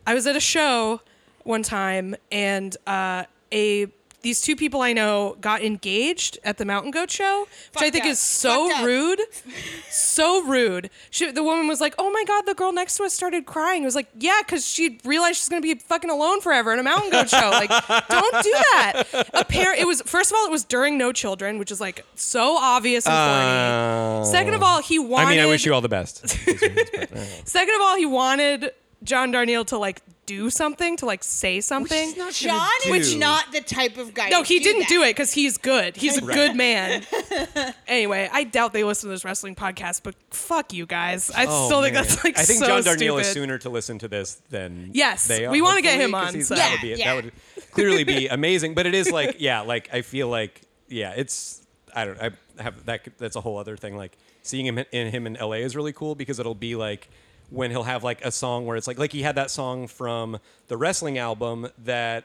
[0.06, 1.00] I was at a show
[1.42, 3.86] one time, and uh, a
[4.22, 8.04] these two people I know got engaged at the Mountain Goat show, which I think
[8.04, 8.10] up.
[8.10, 9.20] is so Fucked rude.
[9.90, 10.90] so rude.
[11.10, 13.82] She, the woman was like, "Oh my god, the girl next to us started crying."
[13.82, 16.82] It was like, "Yeah, because she realized she's gonna be fucking alone forever in a
[16.82, 17.50] mountain goat show.
[17.50, 17.70] Like,
[18.08, 19.04] don't do that."
[19.34, 22.56] Appar- it was first of all, it was during No Children, which is like so
[22.58, 24.26] obvious and corny.
[24.30, 25.24] Second of all, he wanted.
[25.24, 26.28] Uh, I mean, I wish you all the best.
[27.44, 32.14] Second of all, he wanted John Darnielle to like do something, to like say something.
[32.32, 32.94] John do.
[32.94, 34.28] is not the type of guy.
[34.28, 34.88] No, to he do didn't that.
[34.88, 35.96] do it because he's good.
[35.96, 36.34] He's a Right.
[36.34, 37.04] good man.
[37.88, 41.30] anyway, I doubt they listen to this wrestling podcast, but fuck you guys.
[41.30, 42.04] I Oh, still think man.
[42.04, 43.20] that's like I think so John Darnielle stupid.
[43.20, 45.50] is sooner to listen to this than Yes, they are.
[45.50, 47.14] we wanna get hopefully, him 'cause on, he's- so- That would be Yeah, that yeah.
[47.14, 47.32] would
[47.72, 48.74] clearly be amazing.
[48.74, 51.62] But it is like yeah, like I feel like yeah, it's
[51.94, 52.30] I don't I
[52.62, 53.96] have that that's a whole other thing.
[53.96, 57.08] Like seeing him in him in LA is really cool because it'll be like
[57.50, 60.38] when he'll have like a song where it's like like he had that song from
[60.68, 62.24] the wrestling album that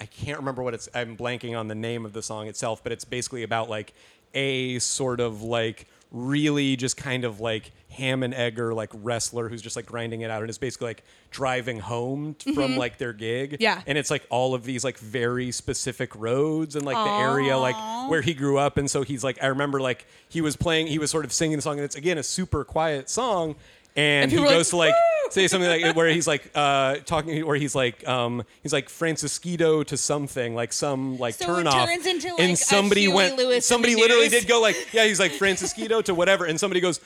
[0.00, 2.92] I can't remember what it's I'm blanking on the name of the song itself, but
[2.92, 3.94] it's basically about like
[4.34, 9.60] a sort of like really just kind of like ham and egger like wrestler who's
[9.60, 12.78] just like grinding it out and it's basically like driving home t- from mm-hmm.
[12.78, 13.56] like their gig.
[13.60, 13.82] Yeah.
[13.86, 18.10] And it's like all of these like very specific roads and like the area like
[18.10, 18.78] where he grew up.
[18.78, 21.58] And so he's like I remember like he was playing he was sort of singing
[21.58, 23.56] the song and it's again a super quiet song.
[23.98, 27.44] And, And he goes like, to like say something like where he's like uh talking
[27.44, 31.88] where he's like um he's like Francisquito to something like some like So turn off
[31.88, 32.00] like,
[32.38, 36.44] and somebody went Lewis somebody literally did go like yeah he's like Francisquito to whatever.
[36.44, 37.00] And somebody goes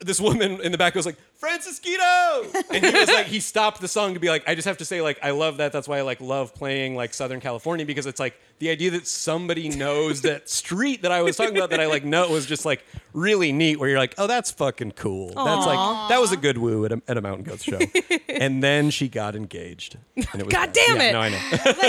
[0.00, 3.88] this woman in the back goes like Francisquito and he was like he stopped the
[3.88, 5.98] song to be like I just have to say like I love that that's why
[5.98, 10.22] I like love playing like Southern California because it's like the idea that somebody knows
[10.22, 13.52] that street that I was talking about that I like know was just like really
[13.52, 16.84] neat where you're like oh that's fucking cool that's like that was a good woo
[16.84, 17.78] at a, at a Mountain Goats show
[18.28, 20.74] and then she got engaged and it was God bad.
[20.74, 21.12] damn Yeah, it.
[21.12, 21.38] no I know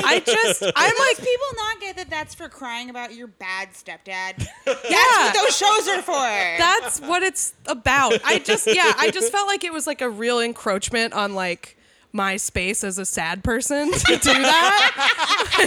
[0.05, 3.69] I just, I'm Most like, people not get that that's for crying about your bad
[3.73, 4.47] stepdad.
[4.65, 5.25] That's Yeah.
[5.25, 6.13] what those shows are for.
[6.13, 8.13] that's what it's about.
[8.25, 11.77] I just, yeah, I just felt like it was like a real encroachment on like
[12.11, 15.61] my space as a sad person to do that.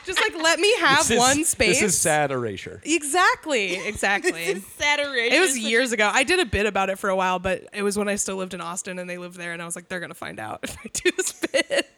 [0.04, 1.80] just like let me have is- one space.
[1.80, 4.60] this is sad erasure Exactly, exactly.
[4.60, 5.36] Saturation.
[5.36, 6.10] It was years ago.
[6.12, 8.36] I did a bit about it for a while, but it was when I still
[8.36, 10.60] lived in Austin and they lived there, and I was like, they're gonna find out
[10.64, 11.88] if I do this bit.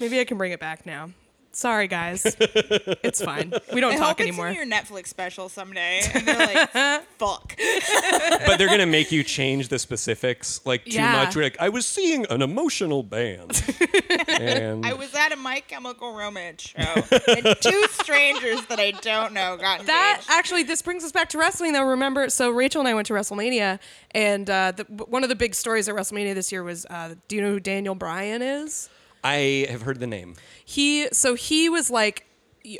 [0.00, 1.10] Maybe I can bring it back now.
[1.56, 2.22] Sorry, guys.
[2.38, 3.50] It's fine.
[3.72, 4.48] We don't I talk hope anymore.
[4.50, 6.02] it's in your Netflix special someday.
[6.12, 6.70] And they're like,
[7.18, 7.56] fuck.
[8.46, 11.12] but they're gonna make you change the specifics like too Yeah.
[11.12, 11.34] much.
[11.34, 13.62] You're like, I was seeing an emotional band,
[14.28, 16.82] and I was at a My Chemical Romance show,
[17.26, 19.88] and two strangers that I don't know got engaged.
[19.88, 21.88] that actually, this brings us back to wrestling, though.
[21.88, 23.78] Remember, so Rachel and I went to WrestleMania,
[24.10, 27.36] and uh, the, one of the big stories at WrestleMania this year was, uh, do
[27.36, 28.90] you know who Daniel Bryan is?
[29.26, 30.34] I have heard the name.
[30.64, 32.22] he so he was like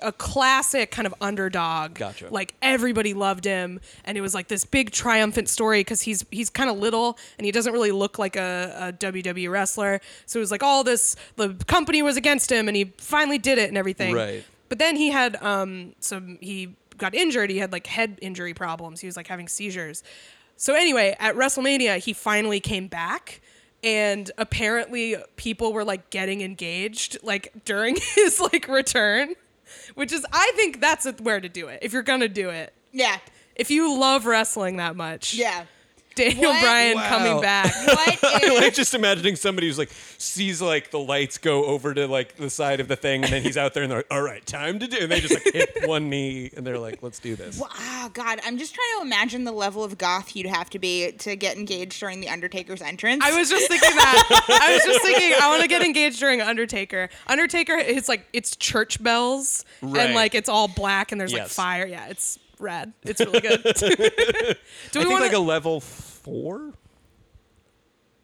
[0.02, 1.94] a classic kind of underdog.
[1.94, 2.28] Gotcha.
[2.28, 6.50] Like everybody loved him, and it was like this big triumphant story because he's he's
[6.50, 10.00] kind of little and he doesn't really look like a, a WWE wrestler.
[10.26, 11.16] So it was like all this.
[11.36, 14.14] The company was against him, and he finally did it and everything.
[14.14, 14.44] Right.
[14.68, 17.50] But then he had um some he got injured.
[17.50, 19.00] He had like head injury problems.
[19.00, 20.02] He was like having seizures.
[20.56, 23.40] So anyway, at WrestleMania, he finally came back.
[23.86, 29.34] And apparently, people were like getting engaged like during his like return,
[29.94, 32.74] which is I think that's where to do it if you're gonna do it.
[32.92, 33.18] yeah,
[33.54, 35.66] If you love wrestling that much, yeah.
[36.16, 36.62] Daniel What?
[36.62, 37.08] Bryan Wow.
[37.08, 37.72] coming back.
[37.86, 42.06] What like is just imagining somebody who's like sees like the lights go over to
[42.08, 44.22] like the side of the thing and then he's out there and they're like all
[44.22, 47.18] right time to do and they just like hit one knee and they're like let's
[47.18, 50.70] do this Oh God, I'm just trying to imagine the level of goth you'd have
[50.70, 53.22] to be to get engaged during the Undertaker's entrance.
[53.24, 54.58] I was just thinking that.
[54.62, 57.08] I was just thinking I want to get engaged during Undertaker.
[57.26, 60.06] Undertaker is like it's church bells Right.
[60.06, 61.54] and like it's all black and there's like Yes.
[61.54, 61.86] fire.
[61.86, 62.92] Yeah, it's rad.
[63.02, 63.62] It's really good.
[63.62, 64.54] Do I
[64.94, 65.80] we think want like a level
[66.26, 66.72] four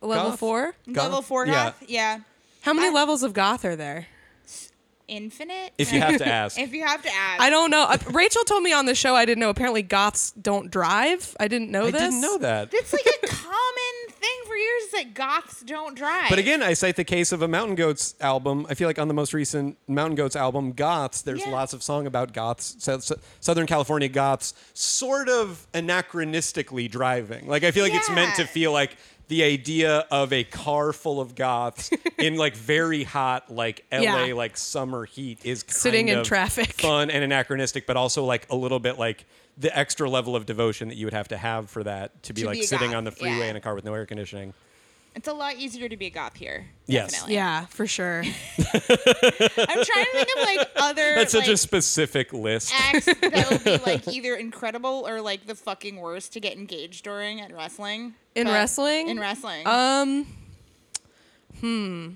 [0.03, 0.39] level goth?
[0.39, 0.75] four?
[0.87, 1.25] level goth?
[1.27, 1.53] four Yeah.
[1.53, 1.83] goth.
[1.89, 2.19] Yeah.
[2.63, 4.07] How many I- levels of goth are there?
[5.09, 5.73] Infinite.
[5.77, 7.43] if you have to ask if you have to ask.
[7.43, 7.83] I don't know.
[7.83, 9.51] Uh, Rachel told me on the show I didn't know.
[9.51, 11.37] Apparently, goths don't drive.
[11.39, 12.01] I didn't know I this.
[12.01, 13.92] I didn't know that It's like a common
[14.23, 16.31] thing for years is that goths don't drive.
[16.31, 18.67] But again, I cite the case of a Mountain Goats album.
[18.71, 21.51] I feel like on the most recent Mountain Goats album, Goths, there's Yeah.
[21.51, 27.47] lots of song about Goths, so, so- Southern California Goths, sort of anachronistically driving.
[27.49, 28.97] Like I feel like it's meant to feel like
[29.29, 34.35] the idea of a car full of Goths in like very hot, like LA, Yeah.
[34.35, 36.75] like summer heat is kind Sitting in of traffic.
[36.81, 39.25] fun and anachronistic, but also like a little bit like
[39.59, 42.43] the extra level of devotion that you would have to have for that to be
[42.43, 43.51] To like be sitting goth, on the freeway yeah.
[43.51, 44.55] in a car with no air conditioning.
[45.15, 46.65] it's a lot easier to be a goth here.
[46.87, 47.11] Yes.
[47.13, 47.35] Definitely.
[47.35, 48.21] Yeah, for sure.
[48.59, 48.65] I'm
[49.85, 52.73] trying to think of like other That's such like, a specific list.
[52.75, 57.05] acts that would be like either incredible or like the fucking worst to get engaged
[57.05, 58.15] during at wrestling.
[58.35, 59.09] In But- wrestling?
[59.09, 59.67] In wrestling.
[59.67, 60.27] Um,
[61.61, 62.09] hmm.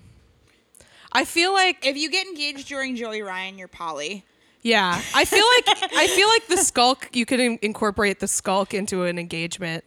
[1.13, 4.25] I feel like if you get engaged during Joey Ryan, you're poly.
[4.67, 5.01] Yeah.
[5.15, 7.11] I feel like I feel like the skulk.
[7.13, 9.85] You could in- incorporate the skulk into an engagement.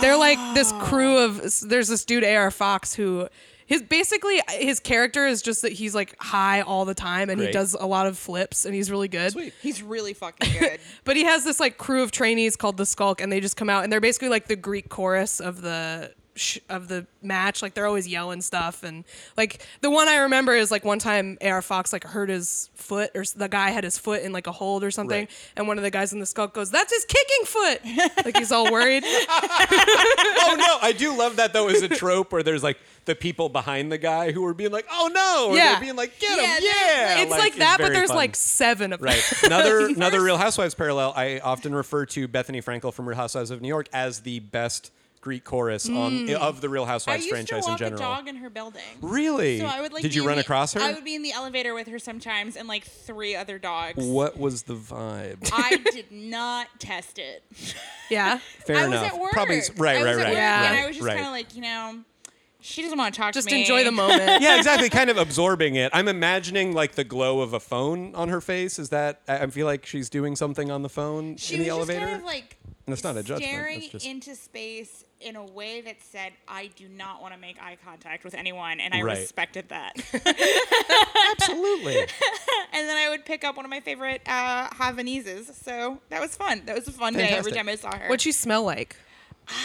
[0.00, 1.40] They're like this crew of.
[1.62, 3.28] There's this dude AR Fox who.
[3.66, 7.52] His basically his character is just that he's like high all the time and he
[7.52, 9.30] does a lot of flips and he's really good.
[9.30, 9.54] Sweet.
[9.62, 10.80] He's really fucking good.
[11.04, 13.70] But he has this like crew of trainees called the Skulk, and they just come
[13.70, 17.62] out and they're basically like the Greek chorus of the sh- of the match.
[17.62, 19.04] Like they're always yelling stuff, and
[19.36, 23.10] like the one I remember is like one time AR Fox like hurt his foot,
[23.14, 25.30] or the guy had his foot in like a hold or something, Right.
[25.56, 28.50] and one of the guys in the Skulk goes, "That's his kicking foot!" like he's
[28.52, 29.04] all worried.
[29.06, 33.48] oh no, I do love that though as a trope where there's like the people
[33.48, 35.72] behind the guy who are being like, "Oh no," or Yeah.
[35.72, 38.16] they're being like, "Get Yeah, him, there's, yeah!" it's like, that, but there's fun.
[38.16, 39.06] like seven of them.
[39.06, 39.32] right.
[39.42, 41.12] Another another Real Housewives parallel.
[41.16, 44.92] I often refer to Bethenny Frankel from Real Housewives of New York as the best
[45.20, 46.34] Greek chorus on Mm.
[46.34, 48.00] of the Real I Housewives used to franchise in walk a general.
[48.00, 48.80] dog in her building.
[49.02, 49.58] Really?
[49.60, 50.02] So I would like.
[50.02, 50.80] Did you run the- across her?
[50.80, 54.02] I would be in the elevator with her sometimes, and like three other dogs.
[54.02, 55.50] What was the vibe?
[55.52, 57.42] I did not test it.
[58.08, 58.38] Yeah.
[58.66, 59.02] Fair I enough.
[59.04, 59.32] was at work.
[59.32, 60.28] Probably s- right, I right, was at right.
[60.30, 60.62] work, Yeah.
[60.64, 61.14] And right, I was just right.
[61.16, 62.00] kind of like, you know,
[62.62, 63.62] she doesn't want to talk Just to me.
[63.62, 64.42] Just enjoy the moment.
[64.42, 64.90] yeah, exactly.
[64.90, 65.90] Kind of absorbing it.
[65.94, 68.78] I'm imagining like the glow of a phone on her face.
[68.78, 69.20] Is that?
[69.28, 72.00] I I feel like she's doing something on the phone She in the was elevator.
[72.00, 72.56] just kind of like
[72.86, 76.68] And it's not a judgment, staring just- into space in a way that said, "I
[76.76, 79.18] do not want to make eye contact with anyone," and I Right.
[79.18, 79.92] respected that.
[81.32, 81.98] Absolutely.
[82.72, 85.54] and then I would pick up one of my favorite uh, Havaneses.
[85.62, 86.62] So that was fun.
[86.66, 88.06] That was a fun day every time I saw her.
[88.08, 88.96] What'd she smell like?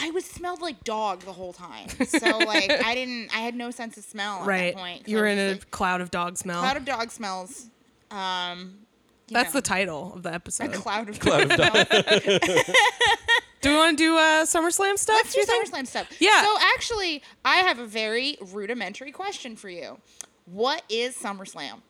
[0.01, 1.87] I was smelled like dog the whole time.
[2.05, 3.29] So like I didn't.
[3.35, 4.73] I had no sense of smell at Right.
[4.75, 5.07] that point.
[5.07, 6.61] You were in a a cloud of dog smell.
[6.61, 7.67] cloud of dog smells.
[8.11, 8.84] Um, you
[9.29, 10.73] That's know, the title of the a episode.
[10.73, 12.29] cloud of Cloud of dog smells.
[13.61, 15.15] do we want to do uh, SummerSlam stuff?
[15.15, 15.67] Let's do do you think?
[15.67, 16.07] SummerSlam stuff.
[16.19, 16.43] Yeah.
[16.43, 19.97] So actually, I have a very rudimentary question for you.
[20.45, 21.81] What is SummerSlam?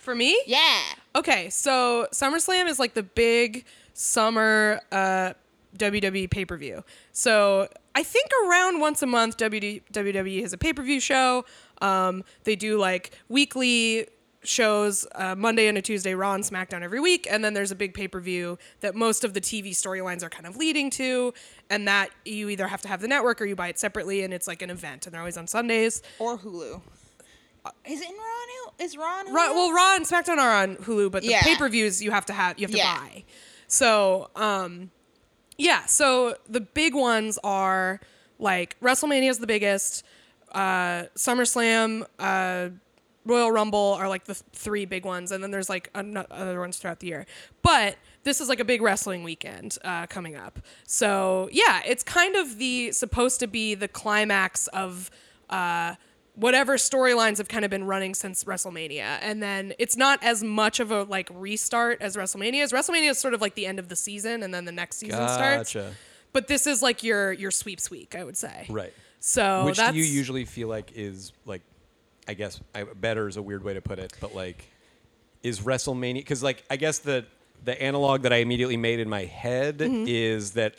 [0.00, 0.40] For me?
[0.46, 0.80] Yeah.
[1.16, 5.34] Okay, so SummerSlam is like the big summer uh,
[5.76, 6.84] WWE pay per view.
[7.12, 11.44] So I think around once a month, WWE has a pay per view show.
[11.82, 14.06] Um, they do like weekly
[14.42, 17.74] shows, uh, Monday and a Tuesday, Raw and SmackDown every week, and then there's a
[17.74, 21.34] big pay per view that most of the TV storylines are kind of leading to,
[21.68, 24.32] and that you either have to have the network or you buy it separately, and
[24.32, 26.02] it's like an event, and they're always on Sundays.
[26.18, 26.80] Or Hulu.
[27.84, 28.22] Is it in Raw
[28.78, 28.84] now?
[28.84, 29.34] Is Raw on Hulu?
[29.34, 31.42] Raw, well, Raw and SmackDown are on Hulu, but the Yeah.
[31.42, 32.96] pay per views you have to have you have to Yeah.
[32.98, 33.24] buy.
[33.68, 34.90] So, um,
[35.58, 35.84] yeah.
[35.84, 38.00] So the big ones are
[38.38, 40.02] like WrestleMania is the biggest.
[40.52, 42.70] Uh, SummerSlam, uh,
[43.24, 47.00] Royal Rumble are like the three big ones, and then there's like other ones throughout
[47.00, 47.26] the year.
[47.62, 50.58] But this is like a big wrestling weekend uh, coming up.
[50.86, 55.10] So yeah, it's kind of the supposed to be the climax of.
[55.48, 55.94] Uh,
[56.36, 59.18] whatever storylines have kind of been running since WrestleMania.
[59.20, 62.72] And then it's not as much of a like restart as WrestleMania is.
[62.72, 65.28] WrestleMania is sort of like the end of the season and then the next season
[65.28, 65.76] starts.
[66.32, 68.66] But this is like your your sweeps week, I would say.
[68.70, 68.94] Right.
[69.18, 71.62] So Which do you usually feel like is like,
[72.30, 74.64] I guess I, better is a weird way to put it, but like,
[75.42, 76.14] is WrestleMania?
[76.14, 77.24] Because like I guess the
[77.64, 80.04] the analog that I immediately made in my head Mm-hmm.
[80.06, 80.74] is that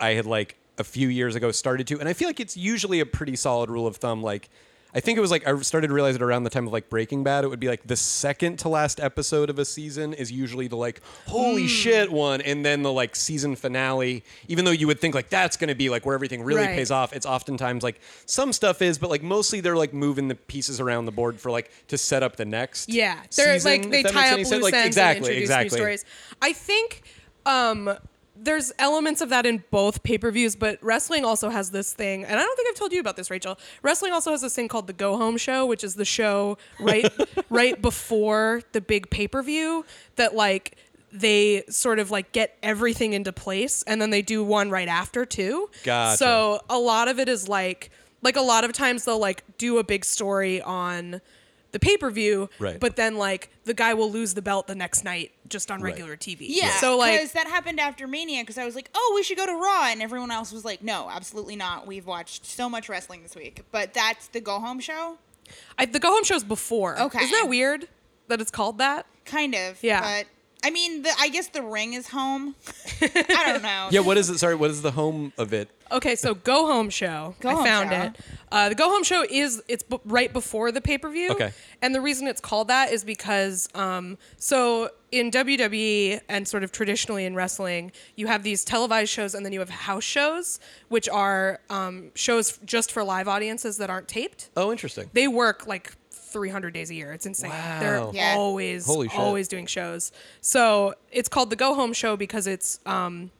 [0.00, 2.98] I had like a few years ago started to, and I feel like it's usually
[3.00, 4.22] a pretty solid rule of thumb.
[4.24, 4.50] Like,
[4.96, 6.88] I think it was like I started to realize it around the time of like
[6.88, 7.44] Breaking Bad.
[7.44, 10.76] It would be like the second to last episode of a season is usually the
[10.76, 11.68] like holy Hmm.
[11.68, 14.24] shit one, and then the like season finale.
[14.48, 16.74] Even though you would think like that's going to be like where everything really Right.
[16.74, 20.34] pays off, it's oftentimes like some stuff is, but like mostly they're like moving the
[20.34, 22.88] pieces around the board for like to set up the next.
[22.88, 24.62] Yeah, they're season, like they tie up loose sense.
[24.64, 25.76] Like, ends exactly, and introduce exactly.
[25.76, 26.04] new stories.
[26.40, 27.02] I think
[27.44, 27.90] um,
[28.38, 32.24] there's elements of that in both pay per views, but wrestling also has this thing,
[32.24, 33.58] and I don't think I've told you about this, Rachel.
[33.82, 37.10] Wrestling also has this thing called the Go Home Show, which is the show right
[37.50, 39.84] right before the big pay per view
[40.16, 40.76] that like
[41.12, 45.24] they sort of like get everything into place and then they do one right after
[45.24, 45.70] too.
[45.82, 46.18] Gotcha.
[46.18, 47.90] So a lot of it is like
[48.22, 51.20] like a lot of times they'll like do a big story on
[51.76, 52.80] the pay-per-view Right.
[52.80, 55.90] but then like the guy will lose the belt the next night just on Right.
[55.92, 56.46] regular TV.
[56.48, 58.40] Yeah, So like because that happened after Mania.
[58.42, 60.82] Because I was like, "Oh, we should go to Raw," and everyone else was like,
[60.82, 61.86] "No, absolutely not.
[61.86, 65.18] We've watched so much wrestling this week." But that's the go home show,
[65.78, 66.98] I, the go home show's before.
[66.98, 67.18] Okay.
[67.24, 67.88] Isn't that weird
[68.28, 69.04] that it's called that?
[69.26, 69.82] kind of.
[69.82, 70.00] Yeah.
[70.00, 70.26] But
[70.66, 72.56] I mean, the, I guess the ring is home.
[73.00, 73.88] I don't know.
[73.92, 74.38] Yeah, what is it?
[74.38, 75.70] Sorry, what is the home of it?
[75.92, 77.36] Okay, so Go Home Show.
[77.38, 78.02] Go I Home found Show.
[78.02, 78.16] it.
[78.50, 81.30] Uh, the Go Home Show is it's b- right before the pay per view.
[81.30, 81.52] Okay.
[81.82, 86.72] And the reason it's called that is because um, so in WWE and sort of
[86.72, 90.58] traditionally in wrestling, you have these televised shows and then you have house shows,
[90.88, 94.50] which are um, shows just for live audiences that aren't taped.
[94.56, 95.10] Oh, interesting.
[95.12, 95.92] They work like
[96.36, 97.12] 300 days a year.
[97.14, 97.50] It's insane.
[97.50, 97.80] Wow.
[97.80, 98.34] They're Yeah.
[98.36, 99.18] always Holy shit.
[99.18, 100.12] always doing shows.
[100.42, 103.30] So it's called the Go Home Show because it's um,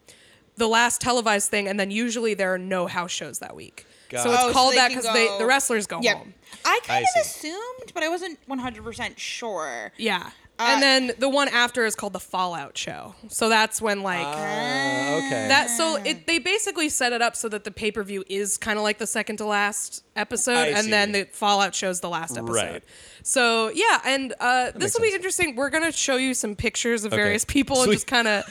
[0.57, 3.85] the last televised thing, and then usually there are no house shows that week.
[4.11, 4.33] So Gotcha.
[4.33, 6.17] it's Oh, so called they that can because go- the wrestlers go Yep.
[6.17, 6.35] home.
[6.65, 7.49] I kind I of see.
[7.49, 9.93] assumed, but I wasn't 100% sure.
[9.99, 10.31] Yeah.
[10.59, 13.15] Uh, and then the one after is called the Fallout Show.
[13.29, 15.49] So that's when like Uh, okay.
[15.49, 15.69] that.
[15.71, 18.79] So it they basically set it up so that the pay per view is kind
[18.79, 22.39] of like the second to last episode, I and then the Fallout show's the last
[22.39, 22.55] episode.
[22.55, 22.85] Right.
[23.23, 25.17] So yeah, and uh, this will be sense.
[25.17, 25.57] interesting.
[25.57, 27.23] We're gonna show you some pictures of Okay.
[27.23, 28.45] various people and just kind of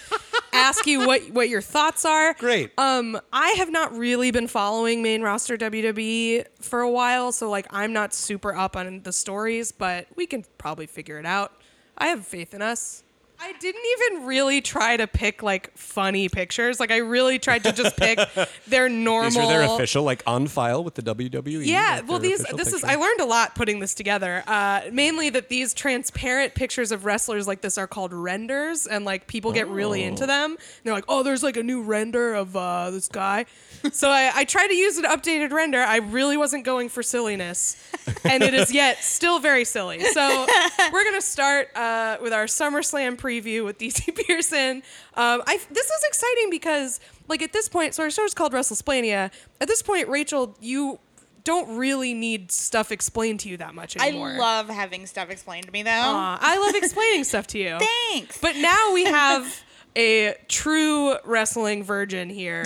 [0.53, 2.33] ask you what what your thoughts are.
[2.35, 2.71] Great.
[2.77, 7.65] Um, I have not really been following main roster WWE for a while, so like
[7.71, 11.53] I'm not super up on the stories, but we can probably figure it out.
[11.97, 13.04] I have faith in us.
[13.39, 16.79] I didn't even really try to pick like funny pictures.
[16.79, 18.19] Like I really tried to just pick
[18.67, 19.29] their normal.
[19.29, 21.65] These are their official, like on file with the WWE.
[21.65, 22.83] Yeah, like well, these this is?
[22.83, 24.43] I learned a lot putting this together.
[24.47, 29.27] Uh, mainly that these transparent pictures of wrestlers like this are called renders, and like
[29.27, 30.07] people get really Oh.
[30.07, 30.51] into them.
[30.51, 33.45] And they're like, oh, there's like a new render of uh, this guy.
[33.91, 35.81] so I, I tried to use an updated render.
[35.81, 37.75] I really wasn't going for silliness,
[38.23, 39.99] and it is yet still very silly.
[40.01, 40.47] So
[40.91, 44.77] we're gonna start uh, with our SummerSlam preview with DC Pierson.
[45.13, 49.31] Um, I this is exciting because like at this point, so our show's called WrestleSplania.
[49.61, 50.99] At this point, Rachel, you
[51.43, 54.29] don't really need stuff explained to you that much anymore.
[54.31, 55.91] I love having stuff explained to me, though.
[55.91, 57.77] Aw, I love explaining stuff to you.
[58.09, 58.39] Thanks.
[58.39, 59.63] But now we have
[59.95, 62.65] a true wrestling virgin here.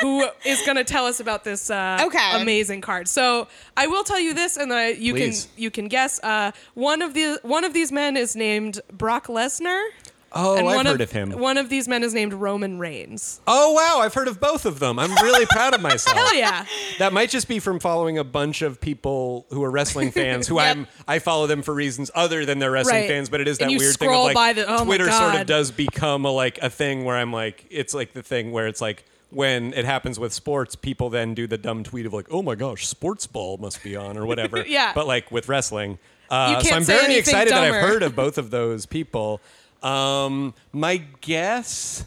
[0.00, 2.40] Who is going to tell us about this uh, Okay.
[2.42, 3.08] amazing card?
[3.08, 5.44] So I will tell you this, and then you Please.
[5.54, 6.20] can you can guess.
[6.22, 9.82] Uh, one of the one of these men is named Brock Lesnar.
[10.30, 11.30] Oh, and I've one heard of him.
[11.38, 13.40] One of these men is named Roman Reigns.
[13.46, 14.98] Oh wow, I've heard of both of them.
[14.98, 16.18] I'm really proud of myself.
[16.18, 16.66] Hell yeah!
[16.98, 20.56] That might just be from following a bunch of people who are wrestling fans who
[20.60, 20.76] Yep.
[20.76, 23.08] I'm I follow them for reasons other than they're wrestling Right.
[23.08, 25.46] fans, but it is that weird thing of like by the- oh Twitter sort of
[25.46, 28.82] does become a like a thing where I'm like it's like the thing where it's
[28.82, 32.42] like when it happens with sports, people then do the dumb tweet of like, "Oh
[32.42, 34.64] my gosh, sports ball must be on" or whatever.
[34.66, 34.92] Yeah.
[34.94, 35.98] But like with wrestling,
[36.30, 39.40] uh, so I'm very anything excited that I've heard of both of those people.
[39.82, 42.04] Um, my guess.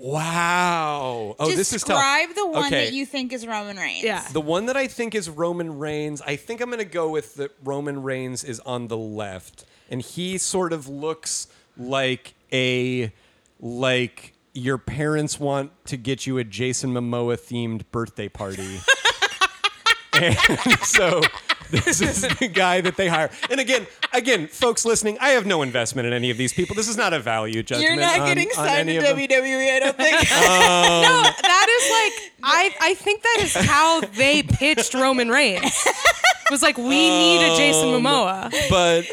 [0.00, 1.34] Wow.
[1.40, 1.96] Oh, this is tough.
[1.96, 2.84] Describe the one Okay.
[2.84, 4.04] that you think is Roman Reigns.
[4.04, 4.24] Yeah.
[4.32, 7.34] The one that I think is Roman Reigns, I think I'm going to go with
[7.34, 9.64] that Roman Reigns is on the left.
[9.90, 13.12] And he sort of looks like a
[13.60, 18.80] like your parents want to get you a Jason Momoa themed birthday party.
[20.14, 20.36] and
[20.82, 21.20] so
[21.70, 23.30] this is the guy that they hire.
[23.50, 26.74] And again, again, folks listening, I have no investment in any of these people.
[26.74, 27.88] This is not a value judgment.
[27.88, 29.16] You're not on- getting signed to of them.
[29.16, 30.18] WWE, I don't think.
[30.48, 35.86] No, um, that is like I I think that is how they pitched Roman Reigns.
[36.48, 38.50] It was like we need a Jason Um, Momoa.
[38.70, 39.04] but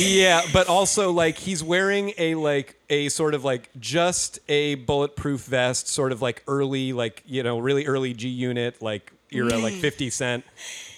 [0.00, 5.40] yeah, but also like he's wearing a like a sort of like just a bulletproof
[5.42, 9.74] vest, sort of like early like you know really early G Unit like era like
[9.74, 10.44] Fifty Cent,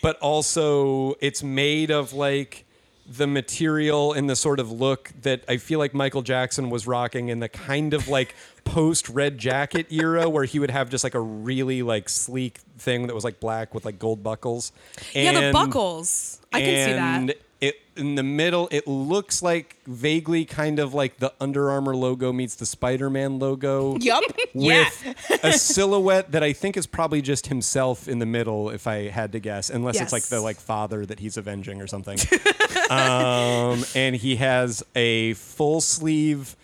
[0.03, 2.65] but also it's made of like
[3.09, 7.31] the material and the sort of look that I feel like Michael Jackson was rocking
[7.31, 8.35] and the kind of like
[8.67, 13.07] post red jacket era where he would have just like a really like sleek thing
[13.07, 14.73] that was like black with like gold buckles.
[15.13, 16.41] yeah, the buckles.
[16.53, 17.39] I can see and that.
[17.61, 22.33] It in the middle, it looks like vaguely kind of like the Under Armour logo
[22.33, 23.97] meets the Spider-Man logo.
[23.99, 24.23] Yup.
[24.55, 24.85] yeah.
[24.85, 29.09] With a silhouette that I think is probably just himself in the middle, if I
[29.09, 32.19] had to guess, unless it's like the like father that he's avenging or something.
[32.91, 36.57] um, and he has a full sleeve,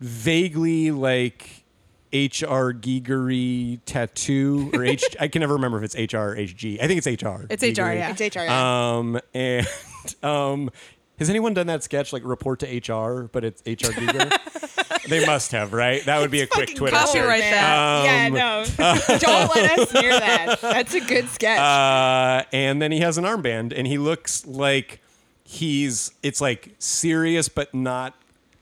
[0.00, 1.64] vaguely like
[2.12, 2.72] H.R.
[2.72, 5.04] Gigery tattoo or H.
[5.20, 6.30] I can never remember if it's H.R.
[6.30, 6.80] or H.G.
[6.80, 7.46] I think it's H.R.
[7.50, 8.14] It's HR, yeah.
[8.16, 8.40] It's HR.
[8.40, 8.96] yeah.
[8.96, 9.66] Um, and
[10.22, 10.70] um,
[11.18, 15.04] has anyone done that sketch like report to HR, but it's HR Giger?
[15.08, 16.04] they must have, right?
[16.04, 17.06] That would be a quick Twitter search.
[17.06, 17.52] Copyright man.
[17.52, 18.04] that.
[18.04, 19.18] yeah, no.
[19.18, 20.60] Don't let us hear that.
[20.60, 21.58] That's a good sketch.
[21.58, 25.00] Uh, and then he has an armband, and he looks like
[25.44, 28.14] he's it's like serious, but not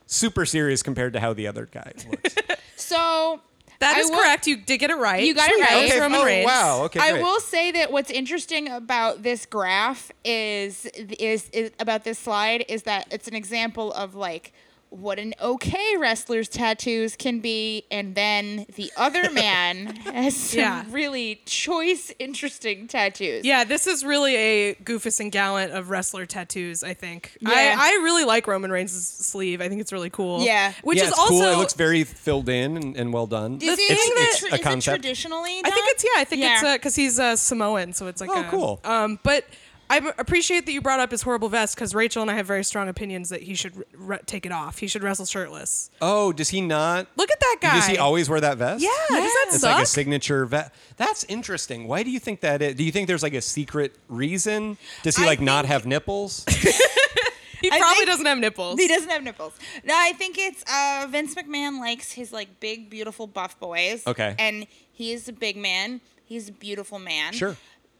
[0.05, 2.35] super serious compared to how the other guy looks.
[2.75, 3.39] so
[3.79, 4.47] That I is will- correct.
[4.47, 5.23] You did get it right.
[5.23, 5.83] You got it right.
[5.83, 6.01] It's okay.
[6.01, 6.45] Roman oh, Reigns.
[6.45, 6.83] wow.
[6.85, 6.99] Okay.
[6.99, 7.23] I great.
[7.23, 12.83] will say that what's interesting about this graph is, is is about this slide is
[12.83, 14.53] that it's an example of like
[14.89, 20.85] what an okay wrestler's tattoos can be, and then the other man has some Yeah.
[20.89, 23.43] really choice, interesting tattoos.
[23.45, 26.83] Yeah, this is really a Goofus and Gallant of wrestler tattoos.
[26.83, 27.37] I think.
[27.41, 27.49] Yeah.
[27.51, 29.59] I, I really like Roman Reigns' sleeve.
[29.61, 30.41] I think it's really cool.
[30.41, 30.73] Yeah.
[30.83, 31.33] which yeah, is it's also.
[31.33, 31.43] cool.
[31.43, 33.55] It looks very filled in and, and well done.
[33.55, 35.03] Is The it, thing is that- it tra- a is it concept.
[35.03, 35.59] traditionally?
[35.63, 36.09] I think it's yeah.
[36.21, 36.77] I think it's Yeah.
[36.77, 38.79] because he's uh, Samoan, so it's like Oh, a, cool.
[38.83, 39.45] Um, but
[39.89, 42.45] I m- appreciate that you brought up his horrible vest because Rachel and I have
[42.47, 44.79] very strong opinions that he should re- re- take it off.
[44.79, 45.91] He should wrestle shirtless.
[46.01, 47.07] Oh, does he not?
[47.17, 47.75] Look at that guy.
[47.75, 48.81] Does he always wear that vest?
[48.83, 49.73] Yeah, does that It's suck?
[49.75, 50.71] like a signature vest.
[50.97, 51.87] That's interesting.
[51.87, 52.75] Why do you think that is?
[52.75, 54.77] Do you think there's like a secret reason?
[55.03, 56.45] Does he I like not have nipples?
[56.49, 58.79] he probably doesn't have nipples.
[58.79, 59.53] He doesn't have nipples.
[59.83, 64.05] No, I think it's uh, Vince McMahon likes his like big, beautiful buff boys.
[64.07, 64.35] Okay.
[64.39, 66.01] And he is a big man.
[66.25, 67.33] He's a beautiful man.
[67.33, 67.55] Sure.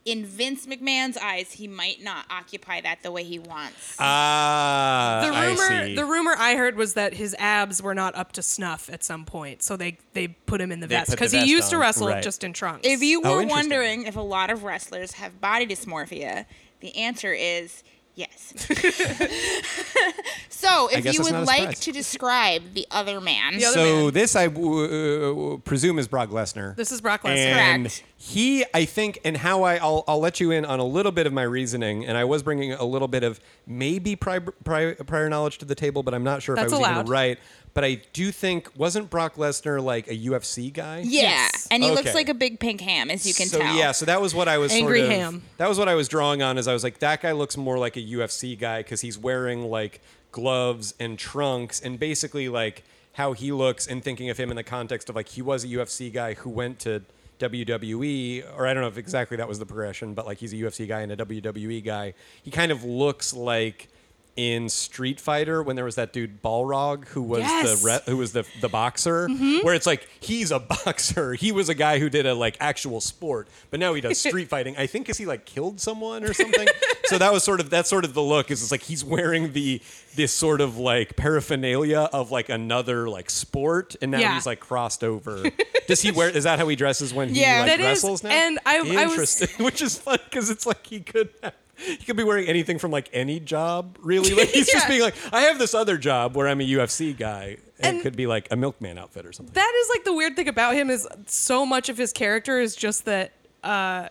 [0.06, 3.96] In Vince McMahon's eyes, he might not occupy that the way he wants.
[3.98, 5.96] Ah, The I rumor, see.
[5.96, 9.26] the rumor I heard was that his abs were not up to snuff at some
[9.26, 11.80] point, so they they put him in the They vest because he vest used to
[11.80, 12.24] wrestle right.
[12.24, 12.88] just in trunks.
[12.88, 13.50] if you Oh, were interesting.
[13.72, 16.46] wondering if a lot of wrestlers have body dysmorphia,
[16.82, 17.84] the answer is
[18.16, 18.54] yes.
[20.50, 24.14] so, if you would like to describe the other man, The other so man.
[24.14, 26.76] this I w- uh, presume is Brock Lesnar.
[26.76, 27.36] This is Brock Lesnar.
[27.36, 28.04] And Correct.
[28.18, 31.28] he, I think, and how I, I'll, I'll let you in on a little bit
[31.28, 35.30] of my reasoning, and I was bringing a little bit of maybe prior, prior, prior
[35.30, 37.00] knowledge to the table, but I'm not sure That's if I was allowed.
[37.02, 37.40] even right.
[37.76, 41.00] But I do think wasn't Brock Lesnar like a UFC guy?
[41.06, 41.68] yeah, Yes.
[41.70, 43.76] and he looks like a big pink ham, as you can so tell.
[43.76, 45.42] yeah, so that was what I was Angry sort of, ham.
[45.58, 46.58] That was what I was drawing on.
[46.58, 49.70] Is I was like, that guy looks more like a UFC guy because he's wearing
[49.70, 50.00] like
[50.32, 54.64] gloves and trunks, and basically like how he looks, and thinking of him in the
[54.64, 57.02] context of like he was a UFC guy who went to
[57.40, 60.56] WWE, or I don't know if exactly that was the progression, but like he's a
[60.58, 62.14] UFC guy and a WWE guy.
[62.42, 63.90] He kind of looks like.
[64.36, 67.82] In Street Fighter, when there was that dude Balrog, who was Yes.
[67.82, 69.66] the re- who was the the boxer, Mm-hmm.
[69.66, 71.36] where it's like he's a boxer.
[71.36, 74.50] He was a guy who did a like actual sport, but now he does street
[74.50, 74.76] fighting.
[74.76, 76.68] I think because he like killed someone or something.
[77.06, 78.52] so that was sort of that's sort of the look.
[78.52, 79.82] Is it's like he's wearing the
[80.16, 84.34] this sort of like paraphernalia of like another like sport, and now Yeah.
[84.34, 85.50] he's like crossed over.
[85.88, 86.30] Does he wear?
[86.30, 88.32] Is that how he dresses when he like That is- wrestles now?
[88.32, 91.30] and I- I was- which is fun because it's like he could.
[91.42, 91.54] Have,
[91.88, 94.34] he could be wearing anything from like any job, really.
[94.36, 97.58] Like he's just being like, I have this other job where I'm a UFC guy.
[97.80, 99.54] And it could be like a milkman outfit or something.
[99.54, 102.76] that is like the weird thing about him is so much of his character is
[102.76, 104.08] just that uh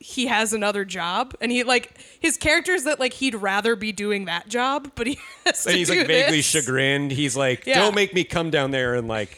[0.00, 3.90] he has another job and he like his character is that like he'd rather be
[3.90, 6.46] doing that job but he has and to he's do like vaguely this.
[6.46, 7.10] chagrined.
[7.10, 7.80] He's like, Yeah.
[7.80, 9.36] "Don't make me come down there and like."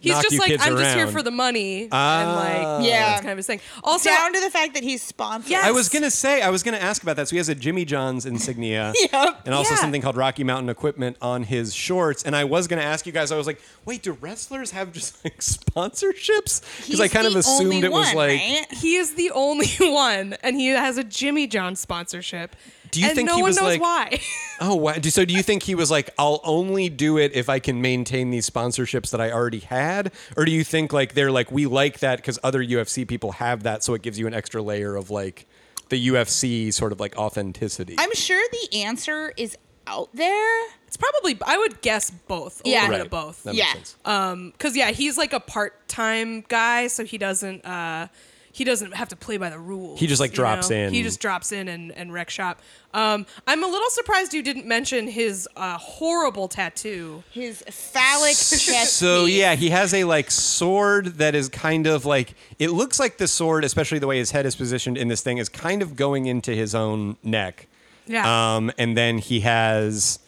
[0.00, 2.20] He's knock just you like kids i'm just here for the money Ah.
[2.20, 2.32] and
[2.80, 3.06] like Yeah.
[3.10, 5.50] that's kind of his thing also Down to the fact that he's sponsored.
[5.50, 5.62] Yeah.
[5.64, 7.28] I was gonna say, I was gonna ask about that.
[7.28, 9.42] So he has a Jimmy John's insignia, Yep.
[9.46, 9.80] and also Yeah.
[9.80, 12.22] something called Rocky Mountain Equipment on his shorts.
[12.22, 13.32] And I was gonna ask you guys.
[13.32, 16.60] I was like, wait, do wrestlers have just like sponsorships?
[16.84, 18.40] Because I kind of assumed it was one, like.
[18.40, 18.66] right?
[18.72, 22.54] he is the only one and he has a jimmy john sponsorship
[22.96, 24.20] Do you and think no he one was knows like- why
[24.60, 24.94] Oh, wow.
[25.02, 28.30] So do you think he was like, I'll only do it if I can maintain
[28.30, 30.12] these sponsorships that I already had?
[30.36, 33.64] Or do you think like they're like, we like that because other UFC people have
[33.64, 35.46] that, so it gives you an extra layer of like
[35.90, 37.96] the UFC sort of like authenticity?
[37.98, 40.64] I'm sure the answer is out there.
[40.88, 42.88] it's probably i would guess both a Yeah.
[42.88, 43.04] little bit Right.
[43.04, 43.72] of both That Yeah.
[43.74, 43.94] makes.
[44.04, 47.64] Um, cause yeah, he's like a part-time guy, so he doesn't.
[47.64, 48.08] Uh,
[48.56, 50.00] he doesn't have to play by the rules.
[50.00, 50.76] He just, like, drops know?
[50.76, 50.94] in.
[50.94, 52.62] He just drops in and, and wreck shop.
[52.94, 57.22] Um, I'm a little surprised you didn't mention his uh, horrible tattoo.
[57.32, 58.94] His phallic chest.
[58.94, 63.18] So yeah, he has a like sword that is kind of like it looks like
[63.18, 65.94] the sword, especially the way his head is positioned in this thing, is kind of
[65.94, 67.66] going into his own neck.
[68.06, 68.56] Yeah.
[68.56, 70.18] Um, and then he has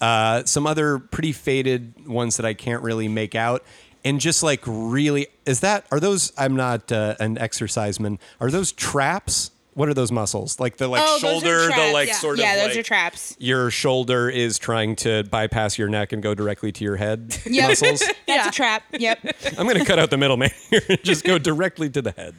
[0.00, 3.62] uh, some other pretty faded ones that I can't really make out.
[4.06, 6.32] And just like really, is that are those?
[6.38, 8.20] I'm not uh, an exerciseman.
[8.40, 9.50] Are those traps?
[9.76, 10.58] What are those muscles?
[10.58, 12.14] Like the like Oh, shoulder, the like Yeah.
[12.14, 13.36] sort yeah, of those like, are traps.
[13.38, 17.68] Your shoulder is trying to bypass your neck and go directly to your head Yep.
[17.68, 18.00] muscles.
[18.00, 18.48] That's Yeah.
[18.48, 18.82] a trap.
[18.92, 19.36] Yep.
[19.58, 22.34] I'm going to cut out the middleman here and just go directly to the head.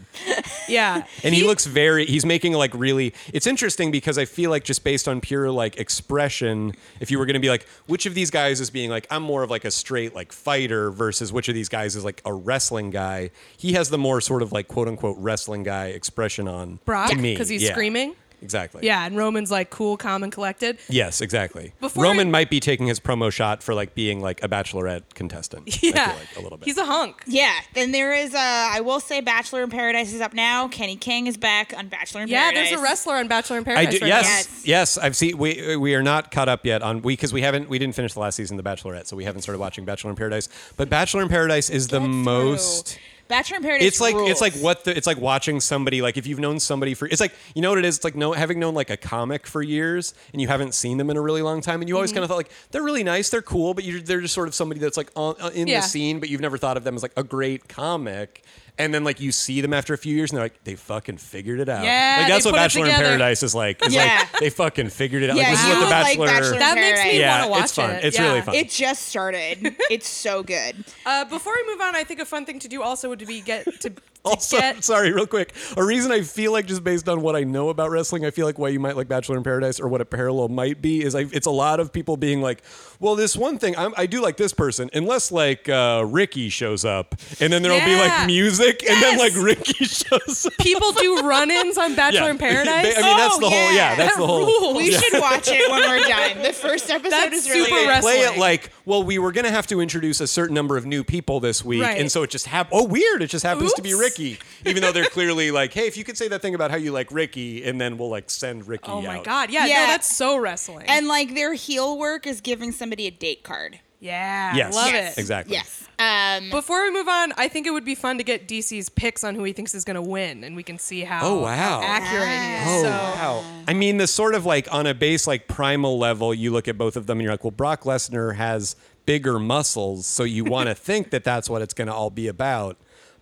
[0.68, 1.06] Yeah.
[1.24, 4.84] And he, looks very, he's making like really, it's interesting because I feel like just
[4.84, 8.32] based on pure like expression, if you were going to be like, which of these
[8.32, 11.54] guys is being like, I'm more of like a straight like fighter versus which of
[11.56, 14.88] these guys is like a wrestling guy, he has the more sort of like quote
[14.88, 17.36] unquote wrestling guy expression on Brock, to me.
[17.36, 17.72] because he's Yeah.
[17.72, 18.16] screaming.
[18.40, 18.86] Exactly.
[18.86, 20.78] Yeah, and Roman's like cool, calm, and collected.
[20.90, 21.74] Yes, exactly.
[21.82, 25.02] Before Roman I- might be taking his promo shot for like being like a bachelorette
[25.16, 25.64] contestant.
[25.68, 26.66] I feel Yeah, like, a little bit.
[26.66, 27.24] he's a hunk.
[27.26, 27.52] Yeah.
[27.74, 30.68] Then there is uh I will say Bachelor in Paradise is up now.
[30.68, 32.66] Kenny King is back on Bachelor in Yeah, Paradise.
[32.66, 33.88] Yeah, there's a wrestler on Bachelor in Paradise.
[33.88, 34.00] I Paradise.
[34.02, 34.54] do, right yes, now.
[34.60, 34.62] Yes.
[34.66, 35.36] yes, I've seen.
[35.40, 38.14] We we are not caught up yet on we because we haven't we didn't finish
[38.14, 40.48] the last season of The Bachelorette, so we haven't started watching Bachelor in Paradise.
[40.76, 42.08] But Bachelor in Paradise is the through.
[42.10, 43.00] most.
[43.28, 43.88] Bachelor in Paradise.
[43.88, 44.30] It's like rules.
[44.32, 47.20] it's like what the it's like watching somebody like if you've known somebody for it's
[47.22, 49.62] like you know what it is it's like no having known like a comic for
[49.62, 51.98] years and you haven't seen them in a really long time and you Mm-hmm.
[51.98, 54.48] always kind of thought like they're really nice they're cool but you they're just sort
[54.48, 55.82] of somebody that's like on, uh, in Yeah.
[55.82, 58.44] the scene but you've never thought of them as like a great comic
[58.80, 61.18] and then like you see them after a few years and they're like they fucking
[61.18, 62.92] figured it out Yeah, like that's what Bachelor in.
[62.92, 64.26] Paradise is like it's Yeah.
[64.32, 66.26] like they fucking figured it out Yeah, like this is what the would like Bachelor,
[66.28, 67.90] Bachelor- That makes me Yeah, want to watch it's fun.
[67.92, 68.04] it.
[68.06, 68.28] It's yeah.
[68.28, 68.56] really fun.
[68.56, 69.76] It just started.
[69.90, 70.84] it's so good.
[71.06, 73.42] Uh, before we move on, I think a fun thing to do also would be
[73.42, 73.94] get to, to
[74.28, 74.84] Also, get.
[74.84, 75.54] sorry, real quick.
[75.78, 78.46] A reason I feel like just based on what I know about wrestling, I feel
[78.46, 81.16] like why you might like Bachelor in Paradise or what a parallel might be is
[81.16, 82.62] I, it's a lot of people being like,
[83.00, 86.84] well, this one thing I'm, I do like this person, unless like uh, Ricky shows
[86.84, 90.54] up, and then there'll be like music, and then like Ricky shows up.
[90.60, 92.96] People do run-ins on Bachelor in Paradise.
[92.98, 93.58] I mean, that's Oh, the whole.
[93.60, 93.72] yeah.
[93.72, 94.46] Yeah, that's That the whole.
[94.46, 94.78] rules.
[94.78, 96.42] We should watch it when we're done.
[96.44, 97.88] The first episode That's is really super good.
[97.90, 98.16] wrestling.
[98.16, 100.86] play it like, well, we were going to have to introduce a certain number of
[100.86, 101.84] new people this week.
[101.84, 102.00] Right.
[102.00, 102.80] And so it just happened.
[102.82, 103.22] Oh, weird.
[103.22, 104.40] It just happens to be Ricky.
[104.66, 106.92] Even though they're clearly like, hey, if you could say that thing about how you
[106.92, 109.24] like Ricky, and then we'll like send Ricky oh my out.
[109.24, 109.82] god, yeah, Yeah.
[109.82, 110.86] no, that's so wrestling.
[110.88, 113.80] And like their heel work is giving somebody a date card.
[114.00, 114.74] yeah, Yes.
[114.76, 115.18] love Yes.
[115.18, 115.22] it.
[115.22, 115.54] Exactly.
[115.56, 115.87] Yes.
[116.00, 119.24] Um, Before we move on, I think it would be fun to get DC's picks
[119.24, 121.56] on who he thinks is going to win, and we can see how, Oh, wow.
[121.56, 122.62] how accurate he is.
[122.68, 123.44] Oh, so, wow.
[123.68, 126.78] I mean, the sort of like on a base, like primal level, you look at
[126.78, 128.76] both of them and you're like, well, Brock Lesnar has
[129.08, 130.06] bigger muscles.
[130.06, 132.76] So you want to think that that's what it's going to all be about.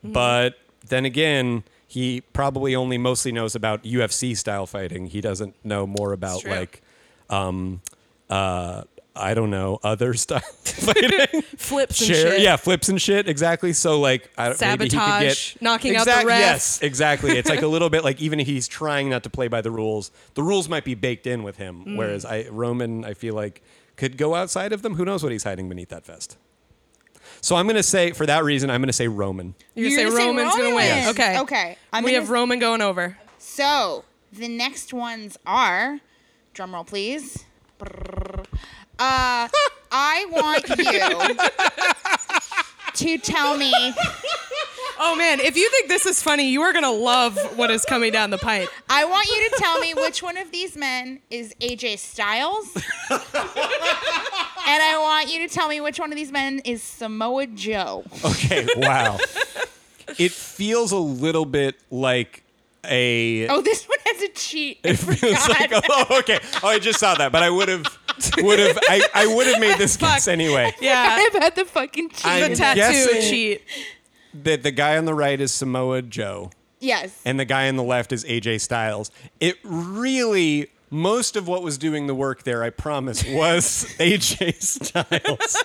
[0.04, 0.12] Mm-hmm.
[0.12, 0.56] But
[0.86, 5.08] then again, he probably only mostly knows about UFC style fighting.
[5.08, 6.52] He doesn't know more about true.
[6.52, 6.82] like,
[7.30, 7.82] um,
[8.30, 8.84] uh,
[9.16, 11.42] I don't know, other style fighting.
[11.58, 12.42] flips and Share- shit.
[12.42, 13.28] yeah, flips and shit.
[13.30, 13.72] Exactly.
[13.74, 16.40] So like, I, maybe he could Sabotage, get knocking out the ref.
[16.40, 17.38] Yes, exactly.
[17.38, 19.72] It's like a little bit like even if he's trying not to play by the
[19.72, 21.86] rules, the rules might be baked in with him.
[21.86, 21.96] Mm.
[21.98, 23.62] Whereas I Roman, I feel like
[23.96, 24.96] could go outside of them.
[24.96, 26.38] Who knows what he's hiding beneath that vest?
[27.42, 29.56] So I'm gonna say for that reason, I'm gonna say Roman.
[29.76, 30.90] You're, You're going to say Roman's going to win.
[30.90, 31.10] Roman.
[31.10, 31.40] Okay.
[31.40, 31.78] Okay.
[31.94, 33.18] I'm we gonna have Roman going over.
[33.38, 36.00] So the next ones are,
[36.54, 37.46] drum roll please.
[37.80, 38.46] Brrr.
[38.98, 39.50] Uh,
[39.92, 40.70] I want
[43.02, 43.74] you to tell me.
[44.98, 47.84] Oh man, if you think this is funny, you are going to love what is
[47.84, 48.70] coming down the pipe.
[48.90, 52.74] I want you to tell me which one of these men is AJ Styles,
[53.10, 53.22] and
[54.66, 58.06] I want you to tell me which one of these men is Samoa Joe.
[58.24, 59.18] Okay, wow.
[60.18, 62.45] it feels a little bit like
[62.90, 63.48] a.
[63.48, 64.80] Oh, this one has a cheat.
[64.84, 65.72] I It feels forgot.
[65.72, 67.86] like oh okay oh I just saw that but I would have
[68.38, 71.18] would have I, I would have made this guess anyway Yeah.
[71.20, 72.26] I've had the fucking cheat.
[72.26, 73.62] I'm the tattoo guessing- cheat.
[74.44, 77.20] that the guy on the right is Samoa Joe yes.
[77.26, 79.12] and the guy on the left is AJ Styles.
[79.40, 85.64] It really most of what was doing the work there, I promise, was AJ Styles.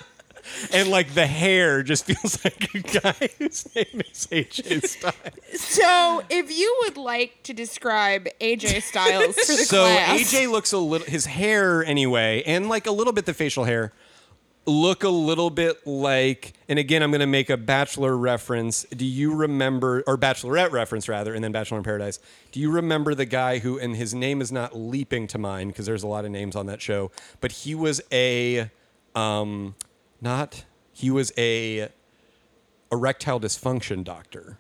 [0.73, 5.61] And like the hair just feels like a guy whose name is AJ Styles.
[5.61, 10.73] So, if you would like to describe AJ Styles for the So class, AJ looks
[10.73, 13.93] a little his hair anyway, and like a little bit the facial hair
[14.67, 18.85] look a little bit like and again I'm going to make a bachelor reference.
[18.85, 22.19] Do you remember or bachelorette reference rather and then Bachelor in Paradise.
[22.53, 25.87] Do you remember the guy who and his name is not leaping to mind because
[25.87, 28.71] there's a lot of names on that show, but he was a
[29.15, 29.75] um
[30.21, 31.89] not he was a
[32.93, 34.59] erectile dysfunction doctor.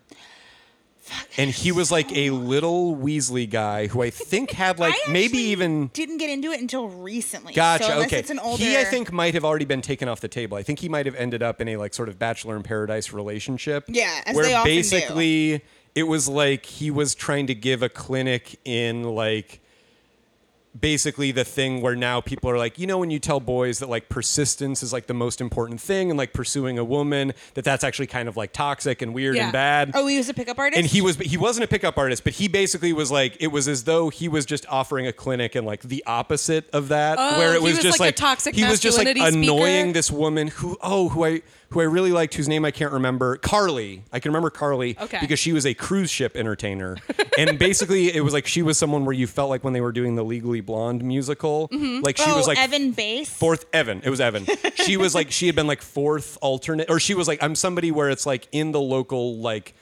[1.37, 5.39] and he was like a little Weasley guy who I think had like I maybe
[5.39, 7.53] even didn't get into it until recently.
[7.53, 7.85] Gotcha.
[7.85, 8.19] So unless okay.
[8.21, 8.63] It's an older.
[8.63, 10.57] He, I think, might have already been taken off the table.
[10.57, 13.13] I think he might have ended up in a like sort of bachelor in paradise
[13.13, 13.85] relationship.
[13.89, 14.77] Yeah, as where they often do.
[14.77, 15.63] basically
[15.95, 19.60] it was like he was trying to give a clinic in like
[20.79, 23.89] basically the thing where now people are like, you know, when you tell boys that
[23.89, 27.83] like persistence is like the most important thing and like pursuing a woman, that that's
[27.83, 29.45] actually kind of like toxic and weird Yeah.
[29.45, 29.91] and bad.
[29.95, 30.79] Oh, he was a pickup artist.
[30.79, 33.67] And he was he wasn't a pickup artist, but he basically was like it was
[33.67, 37.39] as though he was just offering a clinic and like the opposite of that, Oh,
[37.39, 39.87] where it oh, was, was just like a like toxic he was just like annoying
[39.87, 39.93] speaker?
[39.93, 41.43] this woman who oh who I
[41.73, 44.03] who I really liked whose name I can't remember Carly.
[44.13, 45.19] I can remember Carly Okay.
[45.21, 46.97] because she was a cruise ship entertainer,
[47.39, 49.93] and basically it was like she was someone where you felt like when they were
[49.93, 52.03] doing the Legally Blonde musical, Mm-hmm.
[52.05, 53.29] like she oh, was like Evan Bass.
[53.33, 54.01] fourth Evan.
[54.05, 54.47] It was Evan.
[54.85, 57.91] She was like she had been like fourth alternate, or she was like I'm somebody
[57.93, 59.75] where it's like in the local like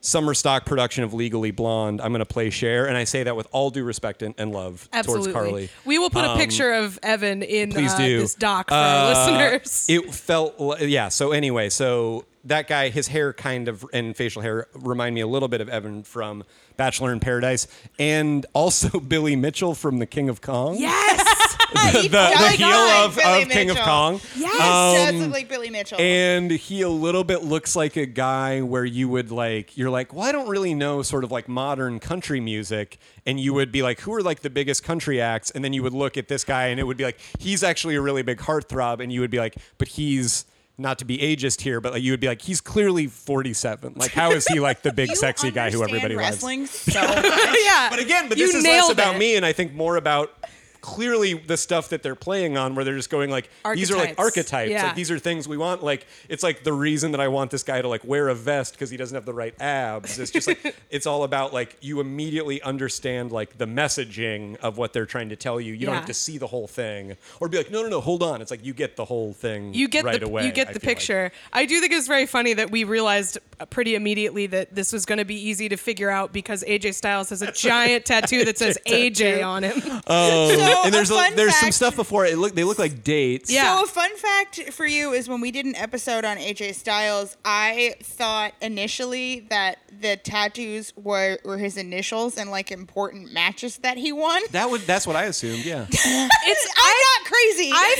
[0.00, 2.00] summer stock production of Legally Blonde.
[2.00, 4.52] I'm going to play Cher, and I say that with all due respect and, and
[4.52, 5.32] love Absolutely.
[5.32, 5.70] towards Carly.
[5.84, 8.74] We will put a Um, picture of Evan in Please uh, do this doc for
[8.74, 9.86] Uh, our listeners.
[9.88, 11.08] It felt li- yeah.
[11.08, 15.26] So anyway, so that guy, his hair kind of and facial hair remind me a
[15.26, 16.44] little bit of Evan from
[16.76, 17.66] Bachelor in Paradise,
[17.98, 20.76] and also Billy Mitchell from The King of Kong.
[20.78, 21.34] yes.
[21.92, 23.84] the, the, does the look heel like of, Billy of King of Mitchell.
[23.90, 24.20] Kong.
[24.36, 24.36] Yes.
[24.36, 26.00] He does Um, look like Billy Mitchell.
[26.00, 30.12] and he a little bit looks like a guy where you would like you're like
[30.12, 33.82] well i don't really know sort of like modern country music and you would be
[33.82, 36.44] like who are like the biggest country acts and then you would look at this
[36.44, 39.30] guy and it would be like he's actually a really big heartthrob and you would
[39.30, 40.44] be like but he's
[40.80, 44.12] not to be ageist here but like, you would be like he's clearly 47 like
[44.12, 47.24] how is he like the big sexy guy who everybody loves wrestling so much.
[47.64, 47.88] yeah.
[47.90, 49.18] but again, but You this is less nailed about it.
[49.18, 50.32] me, and I think more about
[50.80, 54.18] clearly the stuff that they're playing on, where they're just going like, these are like
[54.18, 54.70] Archetypes.
[54.70, 54.84] Yeah.
[54.86, 55.82] Like these are things we want.
[55.82, 58.74] Like it's like the reason that I want this guy to like wear a vest
[58.74, 60.18] because he doesn't have the right abs.
[60.18, 64.92] It's just like it's all about like you immediately understand like the messaging of what
[64.92, 65.72] they're trying to tell you.
[65.74, 68.22] You don't have to see the whole thing or be like, no, no, no, hold
[68.22, 68.40] on.
[68.40, 69.74] It's like you get the whole thing.
[69.74, 70.46] you get right the away.
[70.46, 70.98] you get I the feel like.
[70.98, 71.32] picture.
[71.52, 75.04] I do think it's very funny that we realized uh, pretty immediately that this was
[75.06, 78.58] going to be easy to figure out because AJ Styles has a giant tattoo that
[78.58, 79.78] says AJ on him.
[79.82, 80.02] Um,
[80.72, 82.38] So, and there's a a, fun there's some fact- stuff before it.
[82.38, 83.50] Look, they look like dates.
[83.50, 83.76] Yeah.
[83.76, 87.36] So a fun fact for you is when we did an episode on AJ Styles,
[87.44, 93.96] I thought initially that the tattoos were, were his initials and like important matches that
[93.98, 94.42] he won.
[94.52, 95.64] That would that's what I assumed.
[95.64, 95.86] Yeah.
[95.90, 97.70] It's I'm not crazy.
[97.74, 97.94] I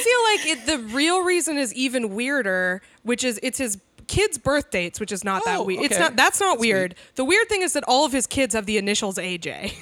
[0.46, 4.70] feel like it, the real reason is even weirder, which is it's his kids' birth
[4.70, 5.84] dates, which is not that Oh, weird.
[5.84, 6.02] It's okay.
[6.04, 6.94] not that's not That's weird.
[7.16, 9.74] The weird thing is that all of his kids have the initials AJ.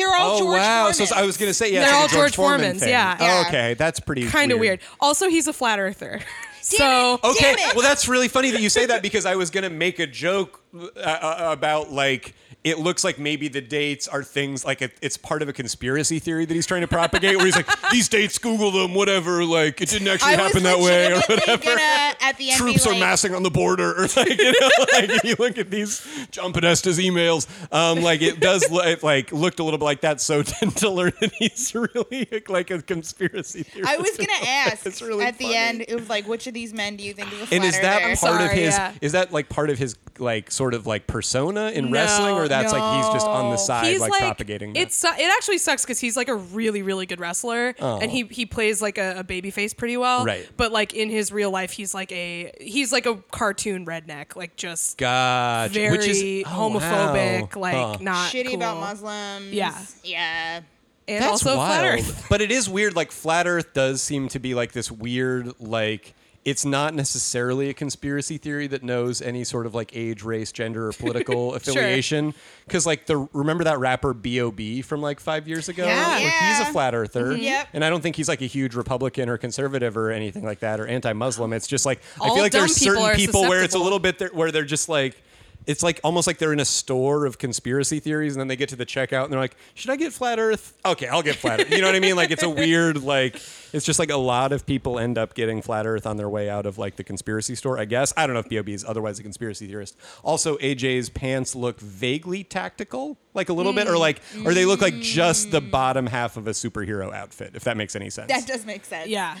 [0.00, 0.90] They're all oh George wow!
[0.92, 2.88] So I was gonna say yeah, They're it's like all George, George Foreman Foreman's, thing.
[2.90, 3.16] yeah.
[3.20, 4.80] Oh, okay, that's pretty kind of weird.
[4.98, 6.20] Also, he's a flat earther.
[6.62, 9.98] so Okay, well that's really funny that you say that because I was gonna make
[9.98, 14.82] a joke uh, uh, about like it looks like maybe the dates are things like
[14.82, 17.66] it, it's part of a conspiracy theory that he's trying to propagate where he's like
[17.90, 21.62] these dates Google them whatever like it didn't actually I happen that way or whatever.
[21.64, 21.80] gonna
[22.20, 25.24] at the end Troops be are massing on the border, or like you know, like
[25.24, 29.58] you look at these John Podesta's emails, um, like it does, lo- it, like looked
[29.60, 30.20] a little bit like that.
[30.20, 33.90] So to learn that he's really like a conspiracy theorist.
[33.90, 35.82] I was gonna ask It's really at the end.
[35.88, 38.02] It was like, which of these men do you think is a And is that
[38.02, 38.16] earther?
[38.16, 38.74] part of his?
[38.74, 38.92] yeah.
[39.00, 42.48] Is that like part of his like sort of like persona in No, wrestling, or
[42.50, 44.74] that's like he's just on the side he's like, like, propagating?
[44.74, 44.80] That?
[44.80, 48.08] It's su- it actually sucks because he's like a really really good wrestler and oh.
[48.08, 50.24] he he plays like a, a baby face pretty well.
[50.24, 50.48] Right.
[50.56, 54.56] But like in his real life, he's like a he's like a cartoon redneck, like
[54.56, 55.72] just gotcha.
[55.72, 57.60] very Which is oh, homophobic, wow.
[57.60, 57.96] like Huh.
[58.00, 58.80] not Shitty about.
[58.80, 59.52] Muslims.
[59.52, 59.78] Yeah.
[60.04, 60.60] Yeah.
[61.08, 61.80] and That's also wild.
[61.80, 62.26] flat Earth.
[62.28, 62.94] But it is weird.
[62.94, 66.14] Like flat Earth does seem to be like this weird like.
[66.50, 70.88] It's not necessarily a conspiracy theory that knows any sort of like age, race, gender,
[70.88, 72.34] or political affiliation.
[72.66, 74.82] Because like the remember that rapper B.O.B.
[74.82, 75.84] from like five years ago?
[75.86, 76.18] Yeah.
[76.18, 77.36] Where he's a flat earther.
[77.36, 77.68] Yep.
[77.72, 80.80] And I don't think he's like a huge Republican or conservative or anything like that
[80.80, 81.52] or anti-Muslim.
[81.52, 84.30] It's just like I feel like there's certain people where it's a little bit there,
[84.32, 85.22] where they're just like.
[85.66, 88.68] It's like almost like they're in a store of conspiracy theories, and then they get
[88.70, 90.76] to the checkout, and they're like, "Should I get flat Earth?
[90.84, 92.16] Okay, I'll get flat Earth." You know what I mean?
[92.16, 93.36] Like it's a weird, like
[93.72, 96.48] it's just like a lot of people end up getting flat Earth on their way
[96.48, 97.78] out of like the conspiracy store.
[97.78, 99.96] I guess I don't know if Bob is otherwise a conspiracy theorist.
[100.22, 103.98] Also, AJ's pants look vaguely tactical, like a little bit, or hmm.
[103.98, 105.70] like, or they look like just the hmm.
[105.70, 108.28] bottom half of a superhero outfit, if that makes any sense.
[108.28, 109.08] That does make sense.
[109.08, 109.36] Yeah.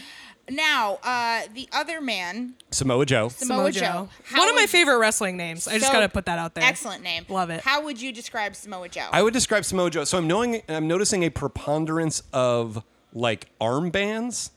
[0.50, 3.28] Now, uh, the other man, Samoa Joe.
[3.28, 3.80] Samoa Samoa Joe.
[3.80, 4.08] Joe.
[4.24, 5.66] How One of my would- favorite wrestling names.
[5.68, 6.64] I just So- got to put that out there.
[6.64, 7.24] Excellent name.
[7.28, 7.60] Love it.
[7.62, 9.08] How would you describe Samoa Joe?
[9.12, 10.04] I would describe Samoa Joe.
[10.04, 12.82] So I'm knowing I'm noticing a preponderance of
[13.12, 14.50] like armbands.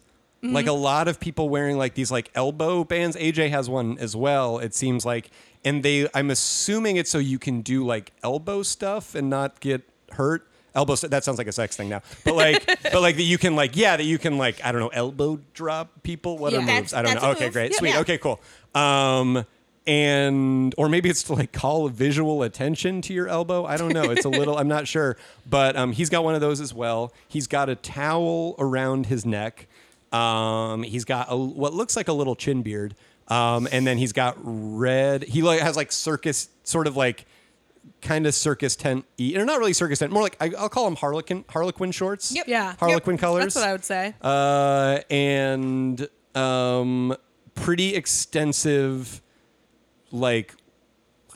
[0.45, 3.15] Like a lot of people wearing like these like elbow bands.
[3.15, 4.59] AJ has one as well.
[4.59, 5.29] It seems like,
[5.63, 6.09] and they.
[6.13, 10.45] I'm assuming it's so you can do like elbow stuff and not get hurt.
[10.76, 10.95] Elbow.
[10.95, 12.01] That sounds like a sex thing now.
[12.24, 14.82] But like, but like that you can like yeah that you can like I don't
[14.82, 16.38] know elbow drop people.
[16.38, 16.67] What are moves?
[16.67, 17.30] That's- I don't know.
[17.32, 17.53] Okay, move.
[17.53, 17.78] great, Yeah.
[17.78, 17.89] sweet.
[17.89, 17.99] Yeah.
[17.99, 18.39] Okay, cool.
[18.74, 19.45] Um,
[19.86, 23.65] and or maybe it's to like call visual attention to your elbow.
[23.65, 24.03] I don't know.
[24.11, 24.57] It's a little.
[24.57, 25.17] I'm not sure.
[25.49, 27.11] But um, he's got one of those as well.
[27.28, 29.67] He's got a towel around his neck.
[30.11, 32.95] Um, he's got a, what looks like a little chin beard.
[33.28, 35.24] Um, and then he's got red.
[35.24, 37.26] He like has like circus, sort of like
[38.01, 39.05] kind of circus tent.
[39.36, 40.11] Or not really circus tent.
[40.11, 42.34] More like I, I'll call them harlequin harlequin shorts.
[42.34, 42.47] Yep.
[42.47, 42.75] Yeah.
[42.79, 43.19] Harlequin Yep.
[43.21, 43.43] colors.
[43.43, 44.13] That's what I would say.
[44.21, 47.15] Uh, and um,
[47.55, 49.21] pretty extensive,
[50.11, 50.53] like,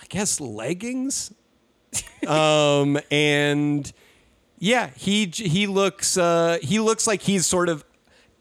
[0.01, 1.33] I guess leggings.
[2.27, 3.91] um, and
[4.59, 7.85] yeah, he he looks uh, he looks like he's sort of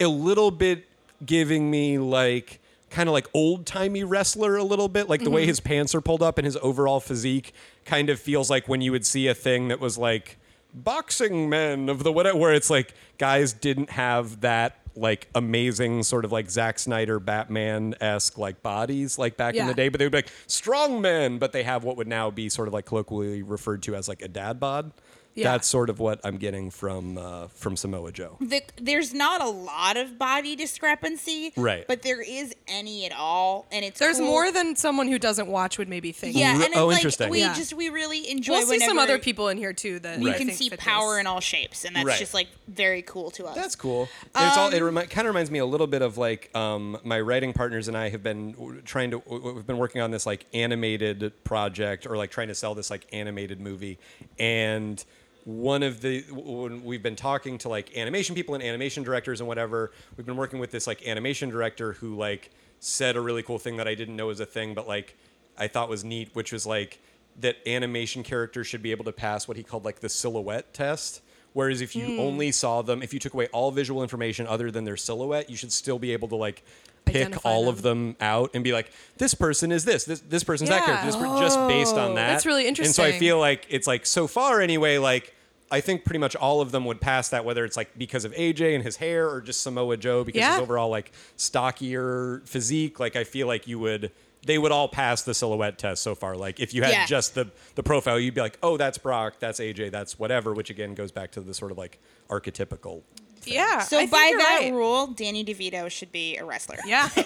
[0.01, 0.87] a little bit
[1.25, 2.61] giving me like
[2.91, 5.49] kind of like old timey wrestler a little bit, like the way mm-hmm.
[5.49, 7.53] his pants are pulled up and his overall physique
[7.85, 10.39] kind of feels like when you would see a thing that was like
[10.73, 16.25] boxing men of the whatever, where it's like guys didn't have that like amazing sort
[16.25, 20.05] of like Zack Snyder Batman esque like bodies like back in the day, but they
[20.07, 22.87] would be like strong men, but they have what would now be sort of like
[22.87, 24.93] colloquially referred to as like a dad bod.
[25.37, 25.53] Yeah.
[25.53, 28.39] That's sort of what I'm getting from uh, from Samoa Joe.
[28.41, 31.87] the, there's not a lot of body discrepancy, Right.
[31.87, 34.27] But there is any at all, and it's There's cool.
[34.27, 36.37] more than someone who doesn't watch would maybe think.
[36.37, 37.29] Yeah, and it's oh, like interesting.
[37.31, 37.55] we Yeah.
[37.55, 38.55] just we really enjoy.
[38.55, 41.21] We'll see some other people in here too that We I can see power this.
[41.21, 42.19] in all shapes, and that's Right.
[42.19, 43.55] just like very cool to us.
[43.57, 44.09] That's cool.
[44.35, 44.69] And it's all.
[44.69, 47.53] Um, It remi- kind of reminds me a little bit of like um, my writing
[47.53, 49.19] partners and I have been trying to.
[49.27, 53.07] We've been working on this like animated project or like trying to sell this like
[53.13, 53.99] animated movie,
[54.39, 55.05] and
[55.47, 59.47] one of the when we've been talking to like animation people and animation directors and
[59.47, 63.59] whatever, we've been working with this like animation director who like said a really cool
[63.59, 65.17] thing that I didn't know was a thing, but like
[65.57, 67.01] I thought was neat, which was like
[67.39, 71.23] that animation characters should be able to pass what he called like the silhouette test.
[71.53, 72.21] Whereas if you hmm.
[72.21, 75.57] only saw them, if you took away all visual information other than their silhouette, you
[75.57, 76.65] should still be able to like
[77.05, 77.69] pick Identify all them.
[77.69, 81.07] of them out and be like, this person is this, this this person's that character,
[81.07, 82.33] this per- just based on Oh, that.
[82.33, 82.89] that's really interesting.
[83.05, 85.36] And so I feel like it's like so far anyway, like
[85.71, 88.33] I think pretty much all of them would pass that, whether it's like because of
[88.35, 90.53] AJ and his hair or just Samoa Joe because Yeah.
[90.53, 93.01] his overall like stockier physique.
[93.01, 94.13] Like I feel like you would
[94.45, 96.37] they would all pass the silhouette test so far.
[96.37, 97.07] Like if you had Yeah.
[97.07, 100.53] just the the profile, you'd be like, oh, that's Brock, that's AJ, that's whatever.
[100.55, 101.99] Which again goes back to the sort of like
[102.31, 103.03] archetypical.
[103.45, 103.81] Yeah.
[103.81, 104.73] so I by that right.
[104.73, 106.79] rule, Danny DeVito should be a wrestler.
[106.87, 107.09] Yeah.
[107.15, 107.23] Do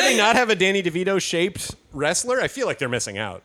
[0.00, 2.40] they not have a Danny DeVito shaped wrestler?
[2.40, 3.42] I feel like they're missing out.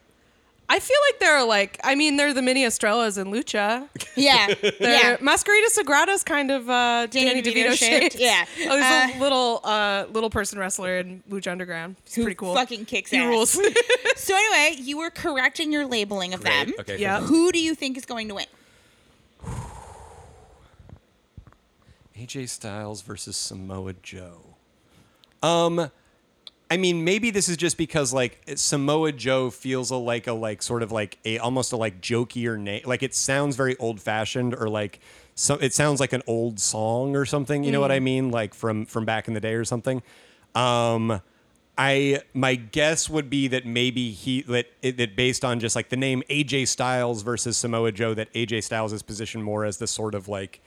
[0.74, 3.90] I feel like they're like, I mean, they're the mini Estrellas in Lucha.
[4.16, 5.18] Yeah, They're, yeah.
[5.18, 8.16] Mascarita Sagrada's kind of uh, Danny Danny, DeVito DeVito, shaped, shaped.
[8.20, 8.46] yeah.
[8.70, 11.98] Oh, there's Uh, a little uh, little person wrestler in Lucha Underground.
[12.06, 12.56] He's Who pretty cool.
[12.56, 13.28] fucking kicks he ass.
[13.28, 13.60] rules.
[14.16, 16.72] So anyway, you were correcting your labeling of them.
[16.80, 16.98] Okay.
[17.00, 17.16] Yeah.
[17.16, 17.36] fantastic.
[17.36, 18.46] Who do you think is going to win?
[22.18, 24.56] AJ Styles versus Samoa Joe.
[25.42, 25.90] Um,
[26.72, 30.64] I mean, maybe this is just because like Samoa Joe feels a, like a like
[30.64, 32.84] sort of like a almost a like jokier name.
[32.86, 35.02] Like it sounds very old fashioned or like
[35.36, 35.56] so.
[35.56, 37.66] It sounds like an old song or something.
[37.66, 38.32] You know what I mean?
[38.32, 40.02] Like from from back in the day or something.
[40.56, 41.22] Um,
[41.78, 45.98] I my guess would be that maybe he that that based on just like the
[45.98, 50.16] name AJ Styles versus Samoa Joe that AJ Styles is positioned more as the sort
[50.16, 50.62] of like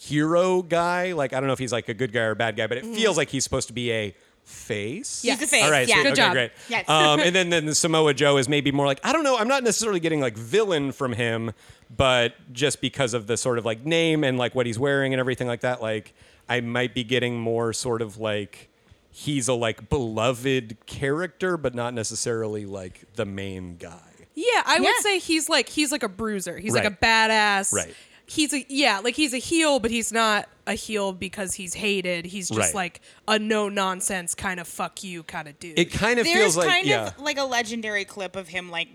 [0.00, 1.12] hero guy.
[1.12, 2.78] Like I don't know if he's like a good guy or a bad guy, but
[2.78, 4.14] it feels like he's supposed to be a
[4.44, 5.22] face.
[5.22, 5.86] He's a face, All right.
[5.88, 5.94] yeah.
[5.96, 6.02] sweet.
[6.02, 6.32] Good okay, job.
[6.32, 6.52] great.
[6.68, 6.88] Yes.
[6.88, 9.36] Um, and then then Samoa Joe is maybe more like I don't know.
[9.36, 11.52] I'm not necessarily getting like villain from him,
[11.94, 15.20] but just because of the sort of like name and like what he's wearing and
[15.20, 16.14] everything like that, like
[16.48, 18.68] I might be getting more sort of like
[19.10, 23.98] he's a like beloved character, but not necessarily like the main guy.
[24.34, 24.80] Yeah, I Yeah.
[24.82, 26.56] would say he's like he's like a bruiser.
[26.58, 27.72] He's like a badass.
[27.72, 27.94] Right.
[28.30, 32.26] He's a yeah, like he's a heel, but he's not a heel because he's hated.
[32.26, 32.74] He's just Right.
[32.74, 35.76] like a no nonsense kind of fuck you kind of dude.
[35.78, 37.08] It kind of There's feels like kind yeah.
[37.08, 38.86] of like a legendary clip of him like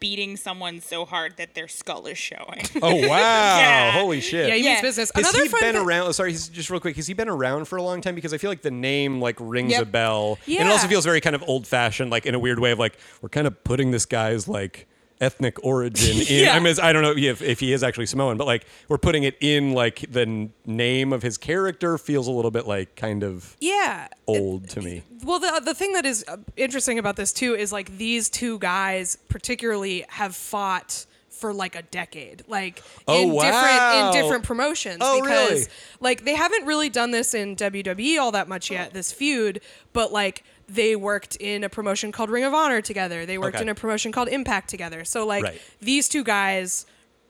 [0.00, 2.62] beating someone so hard that their skull is showing.
[2.80, 2.98] Oh wow!
[3.58, 3.90] Yeah.
[3.90, 4.46] Holy shit!
[4.48, 4.70] yeah, he Yeah.
[4.74, 5.10] means business.
[5.12, 6.06] Has Another he fun been thi- around?
[6.06, 6.94] oh, Sorry, he's just real quick.
[6.94, 8.14] Has he been around for a long time?
[8.14, 9.82] Because I feel like the name like rings Yep.
[9.82, 12.60] a bell, and it also feels very kind of old fashioned, like in a weird
[12.60, 14.86] way of like we're kind of putting this guy's like
[15.20, 16.44] ethnic origin in.
[16.44, 16.54] Yeah.
[16.54, 19.24] I mean, I don't know if, if he is actually Samoan, but like we're putting
[19.24, 23.22] it in like the n- name of his character feels a little bit like kind
[23.22, 24.08] of Yeah.
[24.26, 25.02] old to me.
[25.24, 28.58] Well, the the thing that is uh, interesting about this too is like these two
[28.60, 34.98] guys particularly have fought for like a decade, like Oh, in different in different promotions.
[35.00, 35.64] Oh, because really?
[36.00, 39.60] like they haven't really done this in WWE all that much yet, this feud,
[39.92, 43.24] but like they worked in a promotion called Ring of Honor together.
[43.26, 43.62] They worked Okay.
[43.64, 45.04] in a promotion called Impact together.
[45.04, 45.60] So like Right.
[45.80, 46.84] these two guys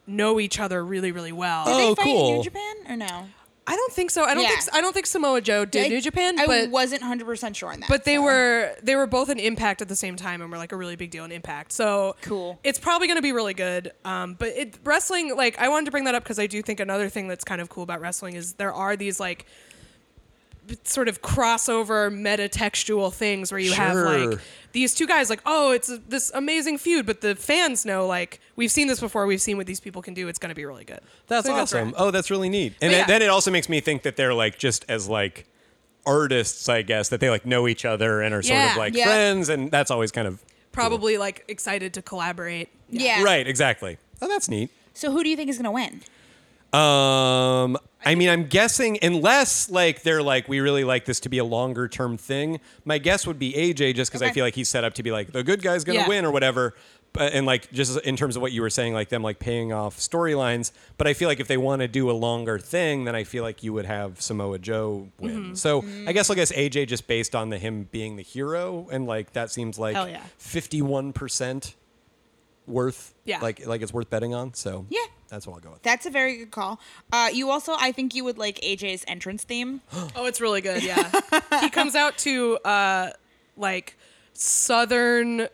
[0.07, 1.65] know each other really, really well.
[1.67, 2.37] Did Oh, they fight in.
[2.39, 3.29] New Japan or no?
[3.71, 4.25] I don't think so.
[4.25, 4.49] I don't Yeah.
[4.49, 7.71] think I don't think Samoa Joe did I- New Japan, I but wasn't 100% sure
[7.71, 7.89] on that.
[7.91, 8.23] but they so.
[8.23, 10.97] were they were both an impact at the same time and were like a really
[10.97, 12.59] big deal in impact so Cool.
[12.65, 15.91] it's probably going to be really good um, but it wrestling like i wanted to
[15.91, 18.37] bring that up because i do think another thing that's kind of cool about wrestling
[18.37, 19.45] is there are these like
[20.85, 24.39] sort of crossover metatextual things where you have like
[24.73, 28.41] these two guys like oh it's a, this amazing feud but the fans know like
[28.57, 30.65] we've seen this before we've seen what these people can do it's going to be
[30.65, 31.85] really good That's So I think awesome.
[31.89, 31.95] rad.
[31.97, 32.75] oh, that's really neat.
[32.83, 33.07] And But it- yeah.
[33.07, 35.47] then it also makes me think that they're like just as like
[36.07, 38.71] artists, I guess, that they like know each other and are sort Yeah.
[38.73, 39.05] of like Yeah.
[39.05, 40.43] friends, and that's always kind of
[40.73, 43.23] probably like excited to collaborate Yeah.
[43.23, 43.47] right.
[43.47, 43.99] Exactly.
[44.23, 44.71] Oh, that's neat.
[44.95, 46.03] So who do you think is going to win?
[46.73, 51.39] Um, I mean, I'm guessing unless like they're like we really like this to be
[51.39, 52.61] a longer term thing.
[52.85, 55.11] My guess would be AJ, just because I feel like he's set up to be
[55.11, 56.09] like the good guy's gonna Yeah.
[56.09, 56.75] win or whatever.
[57.15, 59.73] But, and like just in terms of what you were saying, like them like paying
[59.73, 60.73] off storylines.
[60.99, 63.43] But I feel like if they want to do a longer thing, then I feel
[63.43, 65.31] like you would have Samoa Joe win.
[65.43, 65.55] Mm-hmm.
[65.55, 69.07] So I guess I'll guess AJ just based on the him being the hero, and
[69.07, 69.97] like that seems like
[70.37, 71.75] fifty one percent
[72.69, 73.15] worth.
[73.25, 73.41] Yeah.
[73.41, 74.55] like like it's worth betting on.
[74.55, 75.01] So Yeah.
[75.29, 75.83] that's what I'll go with.
[75.83, 76.81] That's a very good call.
[77.13, 79.81] Uh, you also, I think you would like AJ's entrance theme.
[80.17, 80.83] Oh, it's really good.
[80.83, 81.11] Yeah,
[81.61, 83.11] he comes out to uh,
[83.57, 83.97] like
[84.33, 85.49] southern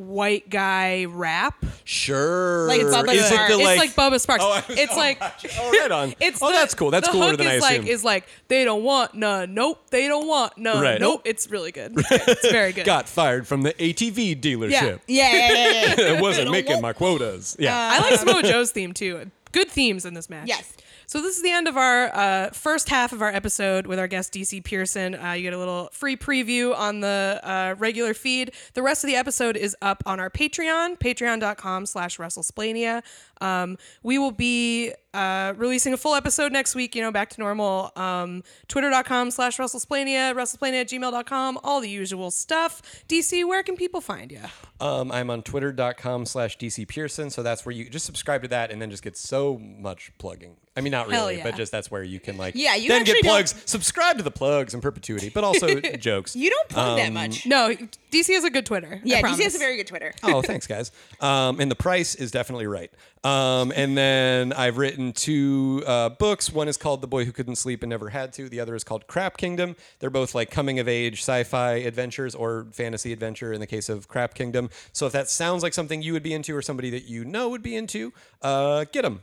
[0.00, 1.64] white guy rap.
[1.84, 2.66] Sure.
[2.68, 3.52] Like Bubba Is it Sparks.
[3.54, 3.78] the it's like?
[3.78, 4.38] like Bubba Sparxxx.
[4.40, 5.48] Oh, I was- it's oh, like gotcha.
[5.58, 6.14] oh, right on.
[6.20, 6.90] it's oh, the- that's cool.
[6.90, 7.84] That's the cooler hook than I is assumed.
[7.84, 9.54] like is like they don't want none.
[9.54, 10.82] Nope, they don't want none.
[10.82, 11.00] Right.
[11.00, 11.22] Nope.
[11.24, 11.92] It's really good.
[12.10, 12.86] It's very good.
[12.86, 15.00] Got fired from the ATV dealership.
[15.06, 15.32] Yeah.
[15.32, 15.94] Yeah, yeah, yeah, yeah.
[16.16, 17.56] it wasn't making want- my quotas.
[17.58, 17.74] Yeah.
[17.76, 19.30] Uh, I like Samoa Joe's theme too.
[19.52, 20.46] Good themes in this match.
[20.48, 20.72] Yes.
[21.10, 24.06] So this is the end of our uh, first half of our episode with our
[24.06, 25.16] guest DC Pierson.
[25.16, 28.52] Uh, you get a little free preview on the uh, regular feed.
[28.74, 33.02] The rest of the episode is up on our Patreon, patreon.com slash WrestleSplania.
[33.40, 37.40] Um, we will be uh, releasing a full episode next week, you know, back to
[37.40, 37.90] normal.
[37.96, 42.82] Um, Twitter.com slash WrestleSplania, WrestleSplania at gmail.com, all the usual stuff.
[43.08, 44.40] DC, where can people find you?
[44.80, 47.30] Um, I'm on twitter.com slash DC Pierson.
[47.30, 50.56] So that's where you just subscribe to that and then just get so much plugging.
[50.76, 51.42] I mean, not really, yeah.
[51.42, 53.54] but just that's where you can like Yeah, you then get actually don't- plugs.
[53.66, 56.36] Subscribe to the plugs in perpetuity, but also jokes.
[56.36, 57.44] You don't plug Um, that much.
[57.44, 57.74] No,
[58.12, 59.00] DC has a good Twitter.
[59.04, 60.14] Yeah, DC has a very good Twitter.
[60.22, 60.92] oh, thanks, guys.
[61.20, 62.90] Um, and the price is definitely right.
[63.24, 66.52] Um, and then I've written two uh, books.
[66.52, 68.48] One is called The Boy Who Couldn't Sleep and Never Had to.
[68.48, 69.76] The other is called Crap Kingdom.
[69.98, 74.08] They're both like coming of age sci-fi adventures or fantasy adventure in the case of
[74.08, 74.70] Crap Kingdom.
[74.92, 77.48] So if that sounds like something you would be into or somebody that you know
[77.48, 79.20] would be into, uh, get them.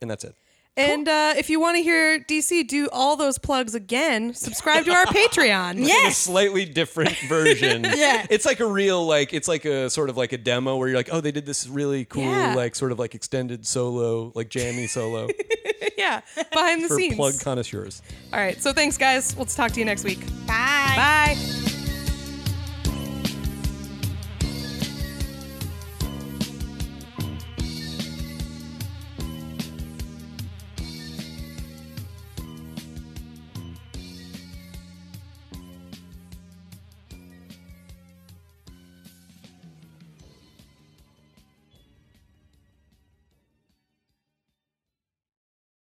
[0.00, 0.34] And that's it.
[0.74, 4.90] And uh, if you want to hear DC do all those plugs again, subscribe to
[4.92, 5.72] our Patreon.
[5.76, 6.16] in a Yes.
[6.16, 7.84] slightly different version.
[7.84, 8.26] Yeah.
[8.30, 10.96] It's like a real like it's like a sort of like a demo where you're
[10.96, 12.54] like, oh, they did this really cool Yeah.
[12.54, 15.28] like sort of like extended solo, like jammy solo
[15.98, 17.16] yeah, behind the for scenes.
[17.16, 18.00] plug connoisseurs.
[18.32, 19.36] All right, so thanks, guys.
[19.36, 20.20] We'll talk to you next week.
[20.46, 21.34] Bye.
[21.36, 21.71] Bye.